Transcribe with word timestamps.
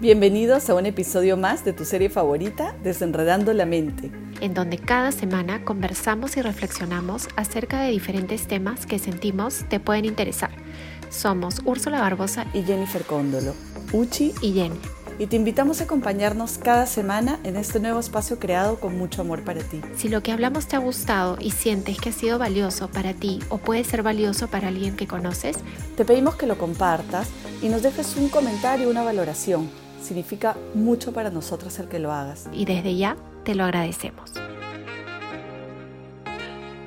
Bienvenidos 0.00 0.70
a 0.70 0.74
un 0.74 0.86
episodio 0.86 1.36
más 1.36 1.62
de 1.62 1.74
tu 1.74 1.84
serie 1.84 2.08
favorita, 2.08 2.74
Desenredando 2.82 3.52
la 3.52 3.66
Mente, 3.66 4.10
en 4.40 4.54
donde 4.54 4.78
cada 4.78 5.12
semana 5.12 5.62
conversamos 5.62 6.38
y 6.38 6.40
reflexionamos 6.40 7.28
acerca 7.36 7.82
de 7.82 7.90
diferentes 7.90 8.46
temas 8.46 8.86
que 8.86 8.98
sentimos 8.98 9.66
te 9.68 9.78
pueden 9.78 10.06
interesar. 10.06 10.52
Somos 11.10 11.60
Úrsula 11.66 12.00
Barbosa 12.00 12.46
y 12.54 12.62
Jennifer 12.62 13.02
Cóndolo, 13.02 13.52
Uchi 13.92 14.32
y 14.40 14.54
Jenny. 14.54 14.80
Y 15.18 15.26
te 15.26 15.36
invitamos 15.36 15.82
a 15.82 15.84
acompañarnos 15.84 16.56
cada 16.56 16.86
semana 16.86 17.38
en 17.44 17.56
este 17.56 17.78
nuevo 17.78 18.00
espacio 18.00 18.38
creado 18.38 18.80
con 18.80 18.96
mucho 18.96 19.20
amor 19.20 19.44
para 19.44 19.60
ti. 19.60 19.82
Si 19.96 20.08
lo 20.08 20.22
que 20.22 20.32
hablamos 20.32 20.66
te 20.66 20.76
ha 20.76 20.78
gustado 20.78 21.36
y 21.38 21.50
sientes 21.50 22.00
que 22.00 22.08
ha 22.08 22.12
sido 22.12 22.38
valioso 22.38 22.88
para 22.88 23.12
ti 23.12 23.40
o 23.50 23.58
puede 23.58 23.84
ser 23.84 24.02
valioso 24.02 24.48
para 24.48 24.68
alguien 24.68 24.96
que 24.96 25.06
conoces, 25.06 25.58
te 25.98 26.06
pedimos 26.06 26.36
que 26.36 26.46
lo 26.46 26.56
compartas 26.56 27.28
y 27.60 27.68
nos 27.68 27.82
dejes 27.82 28.16
un 28.16 28.30
comentario 28.30 28.88
una 28.88 29.02
valoración 29.02 29.68
Significa 30.00 30.56
mucho 30.74 31.12
para 31.12 31.30
nosotros 31.30 31.78
el 31.78 31.88
que 31.88 31.98
lo 31.98 32.10
hagas. 32.10 32.48
Y 32.52 32.64
desde 32.64 32.96
ya 32.96 33.16
te 33.44 33.54
lo 33.54 33.64
agradecemos. 33.64 34.32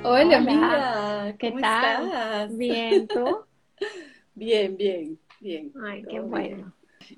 Hola, 0.02 0.36
amiga. 0.36 1.34
¿Qué 1.38 1.52
tal? 1.52 2.06
Estás? 2.06 2.56
Bien, 2.56 3.08
¿tú? 3.08 3.38
bien, 4.34 4.76
bien, 4.76 5.18
bien. 5.40 5.72
Ay, 5.82 6.04
qué 6.08 6.20
bueno. 6.20 6.72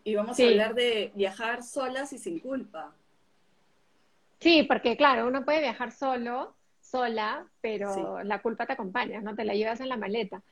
Y 0.05 0.15
vamos 0.15 0.39
a 0.39 0.43
hablar 0.43 0.75
de 0.75 1.11
viajar 1.15 1.63
solas 1.63 2.13
y 2.13 2.19
sin 2.19 2.39
culpa. 2.41 2.93
Sí, 4.39 4.65
porque 4.65 4.97
claro, 4.97 5.27
uno 5.27 5.45
puede 5.45 5.61
viajar 5.61 5.93
solo, 5.93 6.55
sola, 6.81 7.47
pero 7.61 8.23
la 8.23 8.43
culpa 8.43 8.67
te 8.67 8.75
acompaña, 8.75 9.21
¿no? 9.21 9.35
Te 9.35 9.45
la 9.45 9.55
llevas 9.55 9.81
en 9.81 9.89
la 9.89 9.97
maleta, 9.97 10.43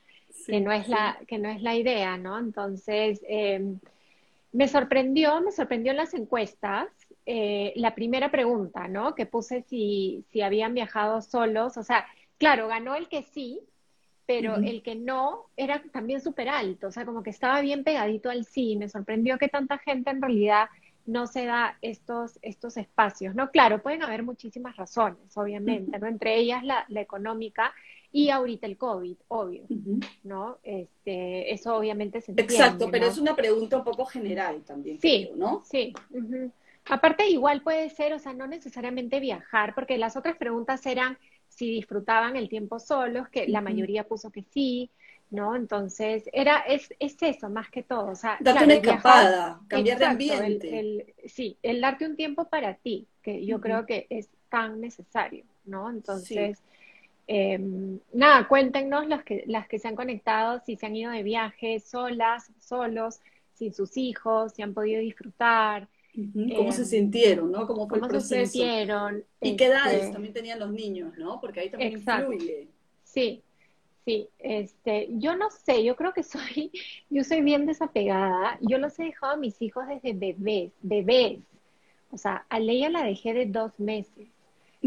que, 0.47 0.59
no 0.59 0.71
es 0.71 0.89
la, 0.89 1.19
que 1.27 1.37
no 1.37 1.49
es 1.49 1.61
la 1.61 1.75
idea, 1.75 2.17
¿no? 2.17 2.37
Entonces, 2.39 3.21
eh, 3.27 3.75
me 4.55 4.69
sorprendió, 4.69 5.41
me 5.41 5.51
sorprendió 5.51 5.91
en 5.91 5.97
las 5.97 6.13
encuestas 6.13 6.87
eh, 7.25 7.73
la 7.75 7.93
primera 7.93 8.31
pregunta, 8.31 8.87
¿no? 8.87 9.13
Que 9.13 9.25
puse 9.25 9.63
si, 9.63 10.23
si 10.31 10.41
habían 10.41 10.73
viajado 10.73 11.21
solos. 11.21 11.75
O 11.75 11.83
sea, 11.83 12.05
claro, 12.37 12.69
ganó 12.69 12.95
el 12.95 13.09
que 13.09 13.23
sí, 13.23 13.59
pero 14.25 14.55
el 14.55 14.81
que 14.81 14.95
no 14.95 15.47
era 15.57 15.83
también 15.91 16.21
súper 16.21 16.47
alto. 16.47 16.87
O 16.87 16.91
sea, 16.91 17.05
como 17.05 17.21
que 17.21 17.31
estaba 17.31 17.59
bien 17.59 17.83
pegadito 17.83 18.29
al 18.29 18.45
sí. 18.45 18.77
Me 18.77 18.87
sorprendió 18.87 19.37
que 19.37 19.49
tanta 19.49 19.77
gente 19.77 20.09
en 20.09 20.21
realidad 20.21 20.69
no 21.05 21.27
se 21.27 21.45
da 21.45 21.77
estos, 21.81 22.39
estos 22.41 22.77
espacios, 22.77 23.35
¿no? 23.35 23.51
Claro, 23.51 23.83
pueden 23.83 24.03
haber 24.03 24.23
muchísimas 24.23 24.77
razones, 24.77 25.35
obviamente, 25.35 25.99
¿no? 25.99 26.07
Entre 26.07 26.37
ellas 26.37 26.63
la, 26.63 26.85
la 26.87 27.01
económica 27.01 27.73
y 28.15 28.29
ahorita 28.29 28.65
el 28.65 28.77
COVID, 28.77 29.17
obvio, 29.27 29.63
¿no? 30.23 30.57
Este, 30.63 31.53
eso 31.53 31.75
obviamente 31.75 32.21
se 32.21 32.31
entiende. 32.31 32.53
Exacto, 32.53 32.87
pero 32.89 33.07
es 33.07 33.17
una 33.17 33.35
pregunta 33.35 33.75
un 33.75 33.83
poco 33.83 34.05
general 34.05 34.61
también, 34.61 35.01
sí, 35.01 35.31
¿no? 35.35 35.63
Sí. 35.65 35.93
Aparte, 36.85 37.27
igual 37.27 37.61
puede 37.61 37.89
ser, 37.89 38.13
o 38.13 38.19
sea, 38.19 38.31
no 38.31 38.47
necesariamente 38.47 39.19
viajar, 39.19 39.75
porque 39.75 39.97
las 39.97 40.15
otras 40.15 40.37
preguntas 40.37 40.85
eran 40.85 41.17
si 41.49 41.69
disfrutaban 41.69 42.37
el 42.37 42.47
tiempo 42.47 42.79
solos, 42.79 43.27
que 43.27 43.49
la 43.49 43.59
mayoría 43.59 44.07
puso 44.07 44.31
que 44.31 44.43
sí, 44.43 44.89
¿no? 45.29 45.57
Entonces, 45.57 46.23
era, 46.31 46.59
es, 46.59 46.93
es 46.99 47.17
eso 47.19 47.49
más 47.49 47.69
que 47.69 47.83
todo. 47.83 48.11
O 48.11 48.15
sea, 48.15 48.37
darte 48.39 48.63
una 48.63 48.75
escapada, 48.75 49.59
cambiar 49.67 49.99
de 49.99 50.05
ambiente. 50.05 51.15
sí, 51.25 51.57
el 51.61 51.81
darte 51.81 52.05
un 52.05 52.15
tiempo 52.15 52.45
para 52.45 52.75
ti, 52.75 53.07
que 53.21 53.45
yo 53.45 53.59
creo 53.59 53.85
que 53.85 54.07
es 54.09 54.29
tan 54.47 54.79
necesario, 54.79 55.43
¿no? 55.65 55.89
Entonces, 55.89 56.61
Em, 57.27 57.99
nada, 58.13 58.47
cuéntenos 58.47 59.07
las 59.07 59.23
que, 59.23 59.43
las 59.47 59.67
que 59.67 59.79
se 59.79 59.87
han 59.87 59.95
conectado, 59.95 60.61
si 60.65 60.75
se 60.75 60.85
han 60.85 60.95
ido 60.95 61.11
de 61.11 61.23
viaje 61.23 61.79
solas, 61.79 62.51
solos, 62.59 63.19
sin 63.53 63.73
sus 63.73 63.97
hijos, 63.97 64.53
si 64.53 64.61
han 64.61 64.73
podido 64.73 65.01
disfrutar. 65.01 65.87
¿Cómo 66.13 66.71
se 66.71 66.81
em, 66.81 66.87
sintieron, 66.87 67.51
no? 67.51 67.65
¿Cómo 67.65 67.87
fue 67.87 67.97
el 67.97 68.07
proceso? 68.07 68.45
se 68.45 68.45
sintieron? 68.45 69.23
¿Y 69.41 69.55
qué 69.55 69.65
edades 69.65 70.01
este 70.01 70.13
también 70.13 70.33
tenían 70.33 70.59
los 70.59 70.71
niños, 70.71 71.17
no? 71.17 71.41
Porque 71.41 71.61
ahí 71.61 71.69
también 71.69 71.93
influye. 71.93 72.67
Sí, 73.03 73.41
sí. 74.05 74.29
Este, 74.37 75.07
yo 75.11 75.35
no 75.35 75.49
sé, 75.49 75.83
yo 75.83 75.95
creo 75.95 76.13
que 76.13 76.23
soy, 76.23 76.71
yo 77.09 77.23
soy 77.23 77.41
bien 77.41 77.65
desapegada. 77.65 78.59
Yo 78.61 78.77
los 78.77 78.97
he 78.99 79.05
dejado 79.05 79.33
a 79.33 79.37
mis 79.37 79.61
hijos 79.61 79.85
desde 79.87 80.13
bebés, 80.13 80.71
bebés. 80.81 81.39
O 82.11 82.17
sea, 82.17 82.45
a 82.49 82.59
Leia 82.59 82.89
la 82.89 83.03
dejé 83.03 83.33
de 83.33 83.47
dos 83.47 83.79
meses. 83.79 84.27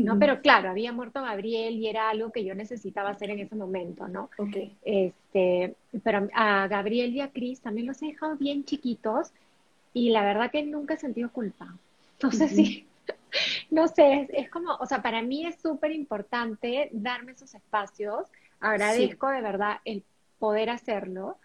¿No? 0.04 0.18
Pero 0.18 0.40
claro, 0.40 0.70
había 0.70 0.92
muerto 0.92 1.22
Gabriel 1.22 1.76
y 1.76 1.88
era 1.88 2.10
algo 2.10 2.30
que 2.30 2.44
yo 2.44 2.54
necesitaba 2.54 3.10
hacer 3.10 3.30
en 3.30 3.40
ese 3.40 3.54
momento, 3.54 4.08
¿no? 4.08 4.30
Okay. 4.36 4.76
Este, 4.82 5.74
pero 6.02 6.28
a 6.34 6.66
Gabriel 6.68 7.14
y 7.14 7.20
a 7.20 7.30
Cris 7.30 7.60
también 7.60 7.86
los 7.86 8.00
he 8.02 8.06
dejado 8.06 8.36
bien 8.36 8.64
chiquitos 8.64 9.32
y 9.92 10.10
la 10.10 10.22
verdad 10.22 10.50
que 10.50 10.62
nunca 10.62 10.94
he 10.94 10.98
sentido 10.98 11.30
culpa. 11.30 11.74
No 12.22 12.30
sé 12.32 12.48
si, 12.48 12.86
no 13.70 13.88
sé, 13.88 14.28
es, 14.32 14.50
como, 14.50 14.74
o 14.74 14.86
sea, 14.86 15.02
para 15.02 15.22
mí 15.22 15.46
es 15.46 15.60
súper 15.60 15.92
importante 15.92 16.88
darme 16.92 17.32
esos 17.32 17.54
espacios. 17.54 18.28
Agradezco 18.60 19.28
de 19.28 19.40
verdad 19.40 19.78
el 19.84 20.02
poder 20.38 20.70
hacerlo. 20.70 21.36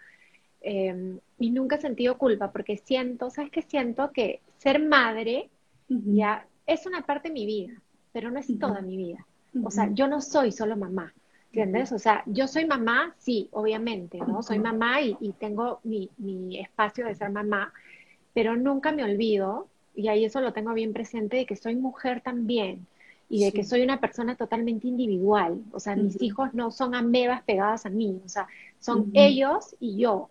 Em, 0.60 1.18
y 1.38 1.50
nunca 1.50 1.76
he 1.76 1.80
sentido 1.80 2.16
culpa 2.16 2.50
porque 2.50 2.78
siento, 2.78 3.28
¿sabes 3.30 3.50
qué? 3.50 3.62
Siento 3.62 4.12
que 4.12 4.40
ser 4.56 4.80
madre 4.80 5.50
ya 5.88 6.46
es 6.66 6.86
una 6.86 7.02
parte 7.02 7.28
de 7.28 7.34
mi 7.34 7.44
vida 7.44 7.74
pero 8.14 8.30
no 8.30 8.38
es 8.38 8.46
toda 8.60 8.80
mi 8.80 8.96
vida. 8.96 9.26
O 9.64 9.72
sea, 9.72 9.90
yo 9.92 10.06
no 10.06 10.20
soy 10.20 10.52
solo 10.52 10.76
mamá, 10.76 11.12
¿entiendes? 11.46 11.90
O 11.90 11.98
sea, 11.98 12.22
yo 12.26 12.46
soy 12.46 12.64
mamá, 12.64 13.14
sí, 13.18 13.48
obviamente, 13.50 14.18
¿no? 14.18 14.40
Soy 14.44 14.60
mamá 14.60 15.02
y, 15.02 15.34
tengo 15.38 15.80
mi, 15.82 16.08
espacio 16.58 17.06
de 17.06 17.16
ser 17.16 17.30
mamá, 17.30 17.72
pero 18.32 18.56
nunca 18.56 18.92
me 18.92 19.02
olvido, 19.02 19.66
y 19.96 20.06
ahí 20.06 20.24
eso 20.24 20.40
lo 20.40 20.52
tengo 20.52 20.72
bien 20.74 20.92
presente, 20.92 21.38
de 21.38 21.46
que 21.46 21.56
soy 21.56 21.74
mujer 21.74 22.20
también 22.20 22.86
y 23.28 23.44
de 23.44 23.52
que 23.52 23.64
soy 23.64 23.82
una 23.82 23.98
persona 23.98 24.36
totalmente 24.36 24.86
individual. 24.86 25.60
O 25.72 25.80
sea, 25.80 25.96
mis 25.96 26.22
hijos 26.22 26.54
no 26.54 26.70
son 26.70 26.94
amebas 26.94 27.42
pegadas 27.42 27.84
a 27.84 27.90
mí, 27.90 28.20
o 28.24 28.28
sea, 28.28 28.46
son 28.78 29.10
ellos 29.12 29.74
y 29.80 29.96
yo. 29.98 30.30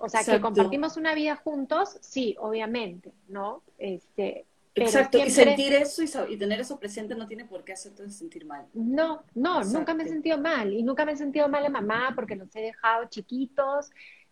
O 0.00 0.08
sea, 0.08 0.24
que 0.24 0.40
compartimos 0.40 0.96
una 0.96 1.14
vida 1.14 1.36
juntos, 1.36 1.98
sí, 2.00 2.34
obviamente, 2.40 3.12
¿no? 3.28 3.62
Este, 3.78 4.44
Exacto, 4.74 5.18
y 5.18 5.28
sentir 5.28 5.74
eso 5.74 6.02
y, 6.26 6.36
tener 6.38 6.60
eso 6.60 6.78
presente 6.78 7.14
no 7.14 7.26
tiene 7.26 7.44
por 7.44 7.62
qué 7.62 7.74
hacerte 7.74 8.08
sentir 8.08 8.46
mal. 8.46 8.66
No, 8.72 9.22
no, 9.34 9.62
nunca 9.64 9.92
me 9.92 10.04
he 10.04 10.08
sentido 10.08 10.38
mal. 10.38 10.72
Y 10.72 10.82
nunca 10.82 11.04
me 11.04 11.12
he 11.12 11.16
sentido 11.16 11.48
mal 11.48 11.66
a 11.66 11.68
mamá 11.68 12.12
porque 12.14 12.36
los 12.36 12.54
he 12.56 12.60
dejado 12.60 13.04
chiquitos, 13.06 13.90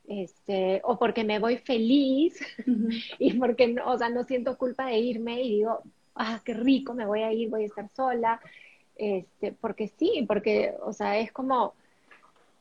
este, 0.08 0.80
o 0.84 0.98
porque 0.98 1.24
me 1.24 1.38
voy 1.38 1.58
feliz, 1.58 2.40
y 3.18 3.34
porque, 3.34 3.76
o 3.84 3.98
sea, 3.98 4.08
no 4.08 4.24
siento 4.24 4.56
culpa 4.56 4.86
de 4.86 4.98
irme 4.98 5.42
y 5.42 5.56
digo, 5.56 5.82
ah, 6.14 6.40
qué 6.42 6.54
rico, 6.54 6.94
me 6.94 7.04
voy 7.04 7.22
a 7.22 7.32
ir, 7.32 7.50
voy 7.50 7.64
a 7.64 7.66
estar 7.66 7.88
sola. 7.90 8.40
Este, 8.96 9.52
porque 9.52 9.88
sí, 9.88 10.24
porque, 10.26 10.74
o 10.82 10.94
sea, 10.94 11.18
es 11.18 11.32
como, 11.32 11.74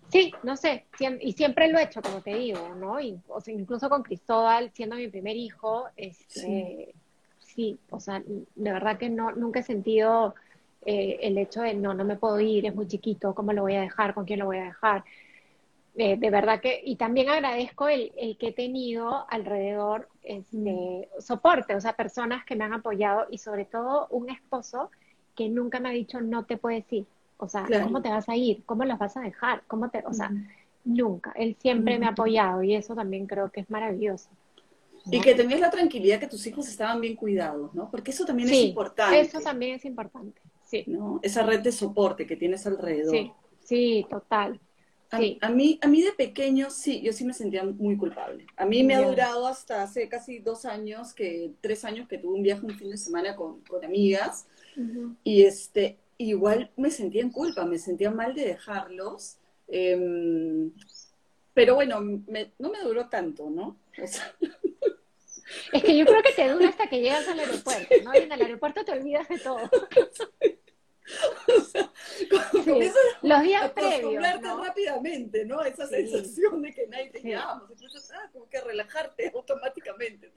sí, 0.10 0.34
no 0.44 0.58
sé, 0.58 0.86
y 1.22 1.32
siempre 1.32 1.70
lo 1.70 1.80
he 1.80 1.84
hecho, 1.84 2.02
como 2.02 2.22
te 2.22 2.36
digo, 2.36 2.76
¿no? 2.76 3.00
Y, 3.00 3.20
o 3.30 3.40
sea, 3.40 3.54
incluso 3.54 3.90
con 3.90 4.04
Cristóbal, 4.04 4.72
siendo 4.74 4.98
mi 4.98 5.08
primer 5.08 5.38
hijo, 5.38 5.88
este 5.96 6.42
sí, 6.42 6.94
o 7.90 8.00
sea, 8.00 8.22
de 8.26 8.72
verdad 8.72 8.98
que 8.98 9.10
no, 9.10 9.32
nunca 9.32 9.60
he 9.60 9.64
sentido 9.64 10.36
eh, 10.86 11.20
el 11.22 11.38
hecho 11.38 11.62
de 11.62 11.74
no, 11.74 11.94
no 11.94 12.06
me 12.06 12.16
puedo 12.16 12.40
ir, 12.40 12.66
es 12.66 12.76
muy 12.76 12.88
chiquito, 12.88 13.36
¿cómo 13.36 13.54
lo 13.54 13.64
voy 13.64 13.76
a 13.76 13.82
dejar? 13.82 14.14
¿Con 14.14 14.26
quién 14.26 14.40
lo 14.40 14.46
voy 14.46 14.58
a 14.58 14.66
dejar? 14.66 15.04
Eh, 15.96 16.18
de 16.18 16.30
verdad 16.30 16.62
que, 16.62 16.82
y 16.84 16.96
también 16.96 17.30
agradezco 17.30 17.90
el, 17.90 18.12
que 18.40 18.48
he 18.48 18.54
tenido 18.54 19.26
alrededor 19.30 20.08
este, 20.24 21.10
soporte, 21.20 21.76
o 21.76 21.82
sea, 21.82 21.94
personas 21.94 22.46
que 22.46 22.56
me 22.56 22.64
han 22.64 22.74
apoyado 22.74 23.28
y 23.30 23.38
sobre 23.38 23.66
todo 23.66 24.08
un 24.10 24.30
esposo 24.30 24.92
que 25.36 25.50
nunca 25.50 25.80
me 25.80 25.90
ha 25.90 25.92
dicho 25.92 26.22
no 26.22 26.46
te 26.46 26.58
puedes 26.58 26.92
ir. 26.94 27.06
O 27.38 27.48
sea, 27.48 27.66
¿cómo 27.84 28.02
te 28.02 28.10
vas 28.10 28.28
a 28.28 28.36
ir? 28.36 28.64
¿Cómo 28.66 28.84
los 28.84 29.00
vas 29.00 29.16
a 29.16 29.22
dejar? 29.22 29.64
¿Cómo 29.68 29.90
te, 29.90 30.04
o 30.06 30.14
sea, 30.14 30.32
nunca. 30.84 31.32
Él 31.36 31.56
siempre 31.60 31.98
me 31.98 32.06
ha 32.06 32.10
apoyado 32.10 32.64
y 32.64 32.76
eso 32.76 32.96
también 32.96 33.28
creo 33.28 33.50
que 33.50 33.62
es 33.62 33.70
maravilloso. 33.70 34.30
Y 35.12 35.22
que 35.22 35.36
tenías 35.36 35.60
la 35.60 35.70
tranquilidad 35.70 36.20
que 36.20 36.28
tus 36.28 36.46
hijos 36.48 36.68
estaban 36.68 37.02
bien 37.02 37.16
cuidados, 37.16 37.74
¿no? 37.74 37.90
Porque 37.90 38.12
eso 38.12 38.26
también 38.26 38.50
es 38.50 38.56
importante. 38.56 39.20
Eso 39.20 39.40
también 39.40 39.76
es 39.76 39.86
importante, 39.86 40.42
sí. 40.66 40.84
¿no? 40.88 41.20
Esa 41.24 41.44
red 41.44 41.62
de 41.62 41.72
soporte 41.72 42.26
que 42.28 42.36
tienes 42.36 42.66
alrededor. 42.68 43.12
Sí, 43.12 43.32
sí, 43.64 44.06
total. 44.10 44.60
A, 45.12 45.50
mí, 45.50 45.80
a 45.82 45.88
mí 45.88 46.02
de 46.04 46.12
pequeño, 46.12 46.70
sí, 46.70 47.02
yo 47.02 47.12
sí 47.14 47.26
me 47.26 47.34
sentía 47.34 47.64
muy 47.64 47.98
culpable. 47.98 48.46
A 48.56 48.66
mí 48.66 48.84
me 48.84 48.94
ha 48.94 49.02
durado 49.02 49.48
hasta 49.48 49.82
hace 49.82 50.08
casi 50.08 50.38
dos 50.38 50.66
años, 50.66 51.14
que 51.16 51.52
tres 51.62 51.84
años 51.84 52.08
que 52.08 52.20
tuve 52.20 52.36
un 52.36 52.44
viaje 52.44 52.64
un 52.64 52.78
fin 52.78 52.92
de 52.92 52.98
semana 52.98 53.36
con, 53.36 53.62
con 53.62 53.84
amigas. 53.84 54.46
Y 55.24 55.44
este, 55.44 55.98
igual 56.20 56.72
me 56.78 56.92
sentía 56.92 57.24
en 57.24 57.32
culpa, 57.32 57.66
me 57.66 57.80
sentía 57.80 58.12
mal 58.12 58.36
de 58.36 58.46
dejarlos. 58.46 59.38
Em, 59.68 60.72
pero 61.56 61.74
bueno, 61.74 62.02
no 62.02 62.70
me 62.70 62.82
duró 62.84 63.10
tanto, 63.10 63.50
¿no? 63.50 63.78
O 64.02 64.08
sea, 64.08 64.34
es 65.74 65.84
que 65.84 65.98
yo 65.98 66.06
creo 66.06 66.22
que 66.22 66.34
te 66.34 66.48
dura 66.50 66.70
hasta 66.70 66.88
que 66.88 67.02
llegas 67.02 67.28
al 67.28 67.40
aeropuerto, 67.40 67.96
¿no? 68.04 68.14
Y 68.14 68.18
en 68.18 68.32
el 68.32 68.42
aeropuerto 68.42 68.86
te 68.86 68.92
olvidas 68.92 69.28
de 69.28 69.40
todo. 69.40 69.60
O 71.48 71.62
sea, 71.62 71.92
los 73.24 73.42
días 73.42 73.72
previos. 73.72 74.42
¿no? 74.42 74.64
rápidamente, 74.64 75.46
¿no? 75.46 75.62
Esa 75.64 75.88
sensación 75.88 76.62
de 76.62 76.74
que 76.74 76.88
nadie 76.88 77.10
te 77.10 77.22
llama. 77.22 77.68
Entonces, 77.70 78.12
ah, 78.14 78.30
como 78.32 78.48
que 78.48 78.62
relajarte 78.62 79.32
automáticamente. 79.36 80.32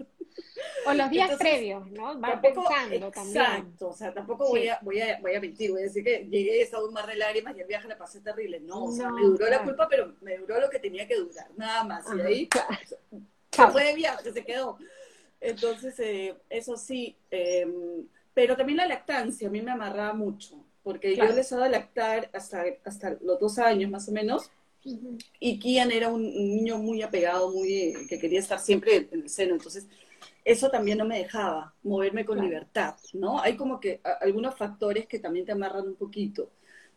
O 0.87 0.93
los 0.95 1.11
días 1.11 1.37
previos, 1.39 1.91
¿no? 1.91 2.19
Va 2.19 2.41
pensando 2.41 3.11
también. 3.11 3.37
Exacto, 3.37 3.89
o 3.89 3.93
sea, 3.93 4.15
tampoco 4.15 4.49
voy, 4.49 4.69
a, 4.69 4.79
voy, 4.83 5.01
a, 5.01 5.19
voy 5.21 5.35
a 5.35 5.41
mentir, 5.41 5.71
voy 5.71 5.83
a 5.83 5.85
decir 5.85 6.03
que 6.03 6.27
llegué, 6.31 6.63
estaba 6.63 6.85
un 6.85 6.95
mar 6.95 7.07
de 7.07 7.17
lágrimas 7.17 7.57
y 7.57 7.61
el 7.61 7.67
viaje 7.67 7.89
la 7.89 7.99
pasé 7.99 8.21
terrible. 8.21 8.61
No, 8.61 8.85
o 8.85 8.93
sea, 8.93 9.11
me 9.11 9.23
duró 9.23 9.49
la 9.49 9.63
culpa, 9.63 9.89
pero 9.89 10.15
me 10.23 10.39
duró 10.39 10.61
lo 10.61 10.71
que 10.71 10.79
tenía 10.79 11.07
que 11.07 11.17
durar, 11.17 11.51
nada 11.57 11.85
más. 11.85 12.07
y 12.17 12.21
ahí 12.21 12.49
se 13.51 13.67
fue 13.69 13.85
de 13.85 13.95
viaje, 13.95 14.33
se 14.33 14.45
quedó. 14.45 14.79
Entonces, 15.43 15.99
eh, 15.99 16.35
eso 16.49 16.77
sí, 16.77 17.17
em, 17.31 18.07
pero 18.33 18.57
también 18.57 18.79
la 18.79 18.87
lactancia 18.87 19.49
a 19.49 19.51
mí 19.51 19.61
me 19.61 19.73
amarraba 19.73 20.15
mucho, 20.15 20.65
porque 20.83 21.17
yo 21.17 21.25
les 21.25 21.51
daba 21.51 21.69
lactar 21.69 22.31
hasta, 22.33 22.65
hasta 22.85 23.17
los 23.21 23.41
dos 23.41 23.59
años 23.59 23.91
más 23.91 24.09
o 24.09 24.13
menos, 24.13 24.51
y 25.39 25.59
Kian 25.59 25.91
era 25.93 26.09
un, 26.09 26.23
niño 26.23 26.79
muy 26.79 27.03
apegado, 27.03 27.51
muy 27.51 27.95
que 28.09 28.19
quería 28.19 28.41
estar 28.41 28.59
siempre 28.59 29.09
en 29.11 29.23
el 29.23 29.29
seno, 29.29 29.55
entonces 29.55 29.87
eso 30.45 30.71
también 30.71 30.99
no 30.99 31.05
me 31.05 31.19
dejaba 31.19 31.75
moverme 31.83 32.25
con 32.25 32.41
libertad, 32.41 32.97
¿no? 33.13 33.41
Hay 33.41 33.57
como 33.57 33.79
que 33.79 34.01
algunos 34.21 34.57
factores 34.57 35.07
que 35.07 35.19
también 35.19 35.47
te 35.47 35.53
amarran 35.53 35.87
un 35.87 35.95
poquito. 35.95 36.51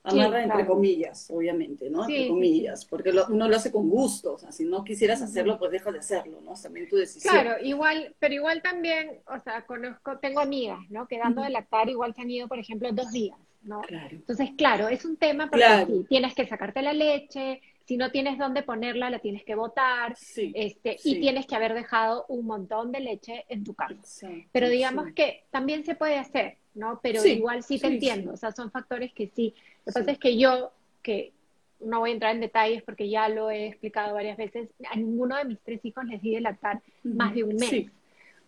Amarran 0.05 0.43
entre 0.51 0.65
comillas, 0.65 1.29
obviamente, 1.31 1.89
¿no? 1.89 2.03
entre 2.03 2.27
comillas, 2.27 2.85
porque 2.85 3.11
uno 3.29 3.47
lo 3.47 3.55
hace 3.55 3.71
con 3.71 3.89
gusto, 3.89 4.33
o 4.33 4.37
sea, 4.37 4.51
si 4.51 4.65
no 4.65 4.83
quisieras 4.83 5.21
hacerlo, 5.21 5.57
pues 5.57 5.71
deja 5.71 5.91
de 5.91 5.99
hacerlo, 5.99 6.39
¿no? 6.41 6.53
También 6.53 6.87
tu 6.87 6.95
decisión. 6.95 7.33
Claro, 7.33 7.63
igual, 7.63 8.15
pero 8.19 8.33
igual 8.33 8.61
también, 8.61 9.19
o 9.27 9.39
sea, 9.43 9.65
conozco, 9.65 10.17
tengo 10.19 10.39
amigas, 10.39 10.79
¿no? 10.89 11.07
Que 11.07 11.17
dando 11.17 11.41
de 11.41 11.49
lactar 11.49 11.89
igual 11.89 12.13
se 12.13 12.21
han 12.21 12.31
ido, 12.31 12.47
por 12.47 12.59
ejemplo, 12.59 12.91
dos 12.91 13.11
días, 13.11 13.37
¿no? 13.63 13.81
Claro. 13.81 14.09
Entonces, 14.11 14.49
claro, 14.57 14.87
es 14.87 15.05
un 15.05 15.17
tema 15.17 15.49
porque 15.49 16.05
tienes 16.07 16.33
que 16.35 16.47
sacarte 16.47 16.81
la 16.81 16.93
leche, 16.93 17.61
si 17.85 17.97
no 17.97 18.11
tienes 18.11 18.37
dónde 18.37 18.63
ponerla, 18.63 19.09
la 19.09 19.19
tienes 19.19 19.43
que 19.43 19.55
botar, 19.55 20.15
este, 20.35 20.97
y 21.03 21.19
tienes 21.19 21.45
que 21.45 21.55
haber 21.55 21.73
dejado 21.73 22.25
un 22.29 22.45
montón 22.45 22.91
de 22.91 22.99
leche 22.99 23.45
en 23.47 23.63
tu 23.63 23.75
casa. 23.75 24.29
Pero 24.51 24.69
digamos 24.69 25.13
que 25.13 25.43
también 25.51 25.85
se 25.85 25.95
puede 25.95 26.17
hacer, 26.17 26.57
¿no? 26.75 26.99
Pero 27.01 27.25
igual 27.25 27.63
sí 27.63 27.79
te 27.79 27.87
entiendo, 27.87 28.33
o 28.33 28.37
sea, 28.37 28.51
son 28.51 28.69
factores 28.69 29.11
que 29.13 29.31
sí. 29.35 29.53
Lo 29.85 29.91
que 29.91 29.99
pasa 29.99 30.11
es 30.11 30.19
que 30.19 30.37
yo, 30.37 30.71
que 31.01 31.31
no 31.79 31.99
voy 31.99 32.11
a 32.11 32.13
entrar 32.13 32.35
en 32.35 32.41
detalles 32.41 32.83
porque 32.83 33.09
ya 33.09 33.27
lo 33.29 33.49
he 33.49 33.67
explicado 33.67 34.13
varias 34.13 34.37
veces, 34.37 34.69
a 34.89 34.95
ninguno 34.95 35.37
de 35.37 35.45
mis 35.45 35.59
tres 35.59 35.83
hijos 35.83 36.05
les 36.05 36.21
di 36.21 36.35
de 36.35 36.41
lactar 36.41 36.81
más 37.03 37.33
de 37.33 37.43
un 37.43 37.55
mes. 37.55 37.87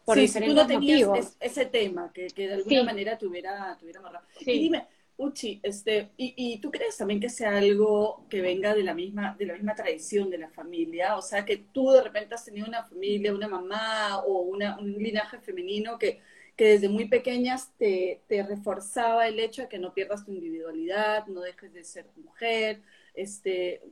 Por 0.06 0.18
sí, 0.18 0.40
tú 0.40 0.54
no 0.54 0.66
tenías 0.66 1.36
ese 1.40 1.66
tema 1.66 2.12
que, 2.14 2.28
que 2.28 2.48
de 2.48 2.54
alguna 2.56 2.84
manera 2.84 3.18
tuviera, 3.18 3.76
tuviera 3.78 4.00
amarrado. 4.00 4.26
Y 4.40 4.58
dime, 4.58 4.86
Uchi, 5.18 5.60
este, 5.64 6.12
y, 6.16 6.34
y, 6.38 6.60
tú 6.60 6.72
crees 6.72 6.96
también 6.96 7.20
que 7.20 7.28
sea 7.28 7.58
algo 7.58 8.26
que 8.30 8.40
venga 8.40 8.74
de 8.74 8.84
la 8.84 8.94
misma, 8.94 9.36
de 9.38 9.48
la 9.48 9.56
misma 9.56 9.76
tradición 9.76 10.30
de 10.30 10.38
la 10.38 10.50
familia, 10.50 11.18
o 11.18 11.22
sea, 11.22 11.44
que 11.44 11.58
tú 11.58 11.92
de 11.92 12.04
repente 12.04 12.36
has 12.36 12.46
tenido 12.46 12.68
una 12.68 12.84
familia, 12.84 13.34
una 13.34 13.48
mamá 13.48 14.20
o 14.20 14.42
una, 14.42 14.78
un 14.78 14.94
linaje 14.94 15.40
femenino 15.40 15.98
que, 15.98 16.22
que 16.58 16.66
desde 16.66 16.90
muy 16.90 17.08
pequeñas 17.08 17.72
te, 17.78 18.22
te, 18.28 18.42
reforzaba 18.42 19.28
el 19.28 19.40
hecho 19.40 19.62
de 19.62 19.70
que 19.70 19.78
no 19.78 19.94
pierdas 19.94 20.26
tu 20.26 20.32
individualidad, 20.34 21.28
no 21.28 21.42
dejes 21.42 21.72
de 21.72 21.84
ser 21.84 22.08
mujer, 22.18 22.82
este, 23.14 23.84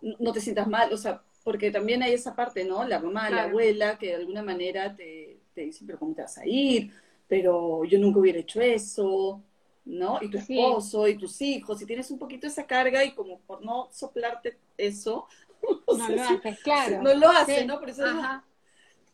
no 0.00 0.32
te 0.32 0.40
sientas 0.40 0.66
mal, 0.66 0.90
o 0.92 0.96
sea, 0.96 1.22
porque 1.44 1.70
también 1.70 2.02
hay 2.02 2.14
esa 2.14 2.34
parte, 2.34 2.64
¿no? 2.64 2.84
La 2.84 2.98
mamá, 2.98 3.28
la 3.28 3.44
abuela, 3.44 3.98
que 3.98 4.06
de 4.06 4.14
alguna 4.14 4.42
manera 4.42 4.96
te, 4.96 5.38
te 5.54 5.60
dice, 5.60 5.84
pero 5.86 5.98
¿cómo 5.98 6.14
te 6.14 6.22
vas 6.22 6.38
a 6.38 6.46
ir? 6.46 6.90
Pero 7.28 7.84
yo 7.84 7.98
nunca 7.98 8.20
hubiera 8.20 8.38
hecho 8.38 8.62
eso, 8.62 9.42
¿no? 9.84 10.18
Y 10.22 10.30
tu 10.30 10.38
esposo 10.38 11.06
y 11.06 11.18
tus 11.18 11.42
hijos, 11.42 11.80
y 11.82 11.86
tienes 11.86 12.10
un 12.10 12.18
poquito 12.18 12.46
esa 12.46 12.66
carga 12.66 13.04
y 13.04 13.14
como 13.14 13.38
por 13.40 13.62
no 13.62 13.88
soplarte 13.92 14.56
eso, 14.78 15.28
no, 15.98 16.08
lo 16.08 16.22
haces, 16.22 16.60
claro. 16.62 17.02
No 17.02 17.14
lo 17.14 17.28
haces, 17.28 17.66
¿no? 17.66 17.78
Por 17.78 17.90
eso 17.90 18.04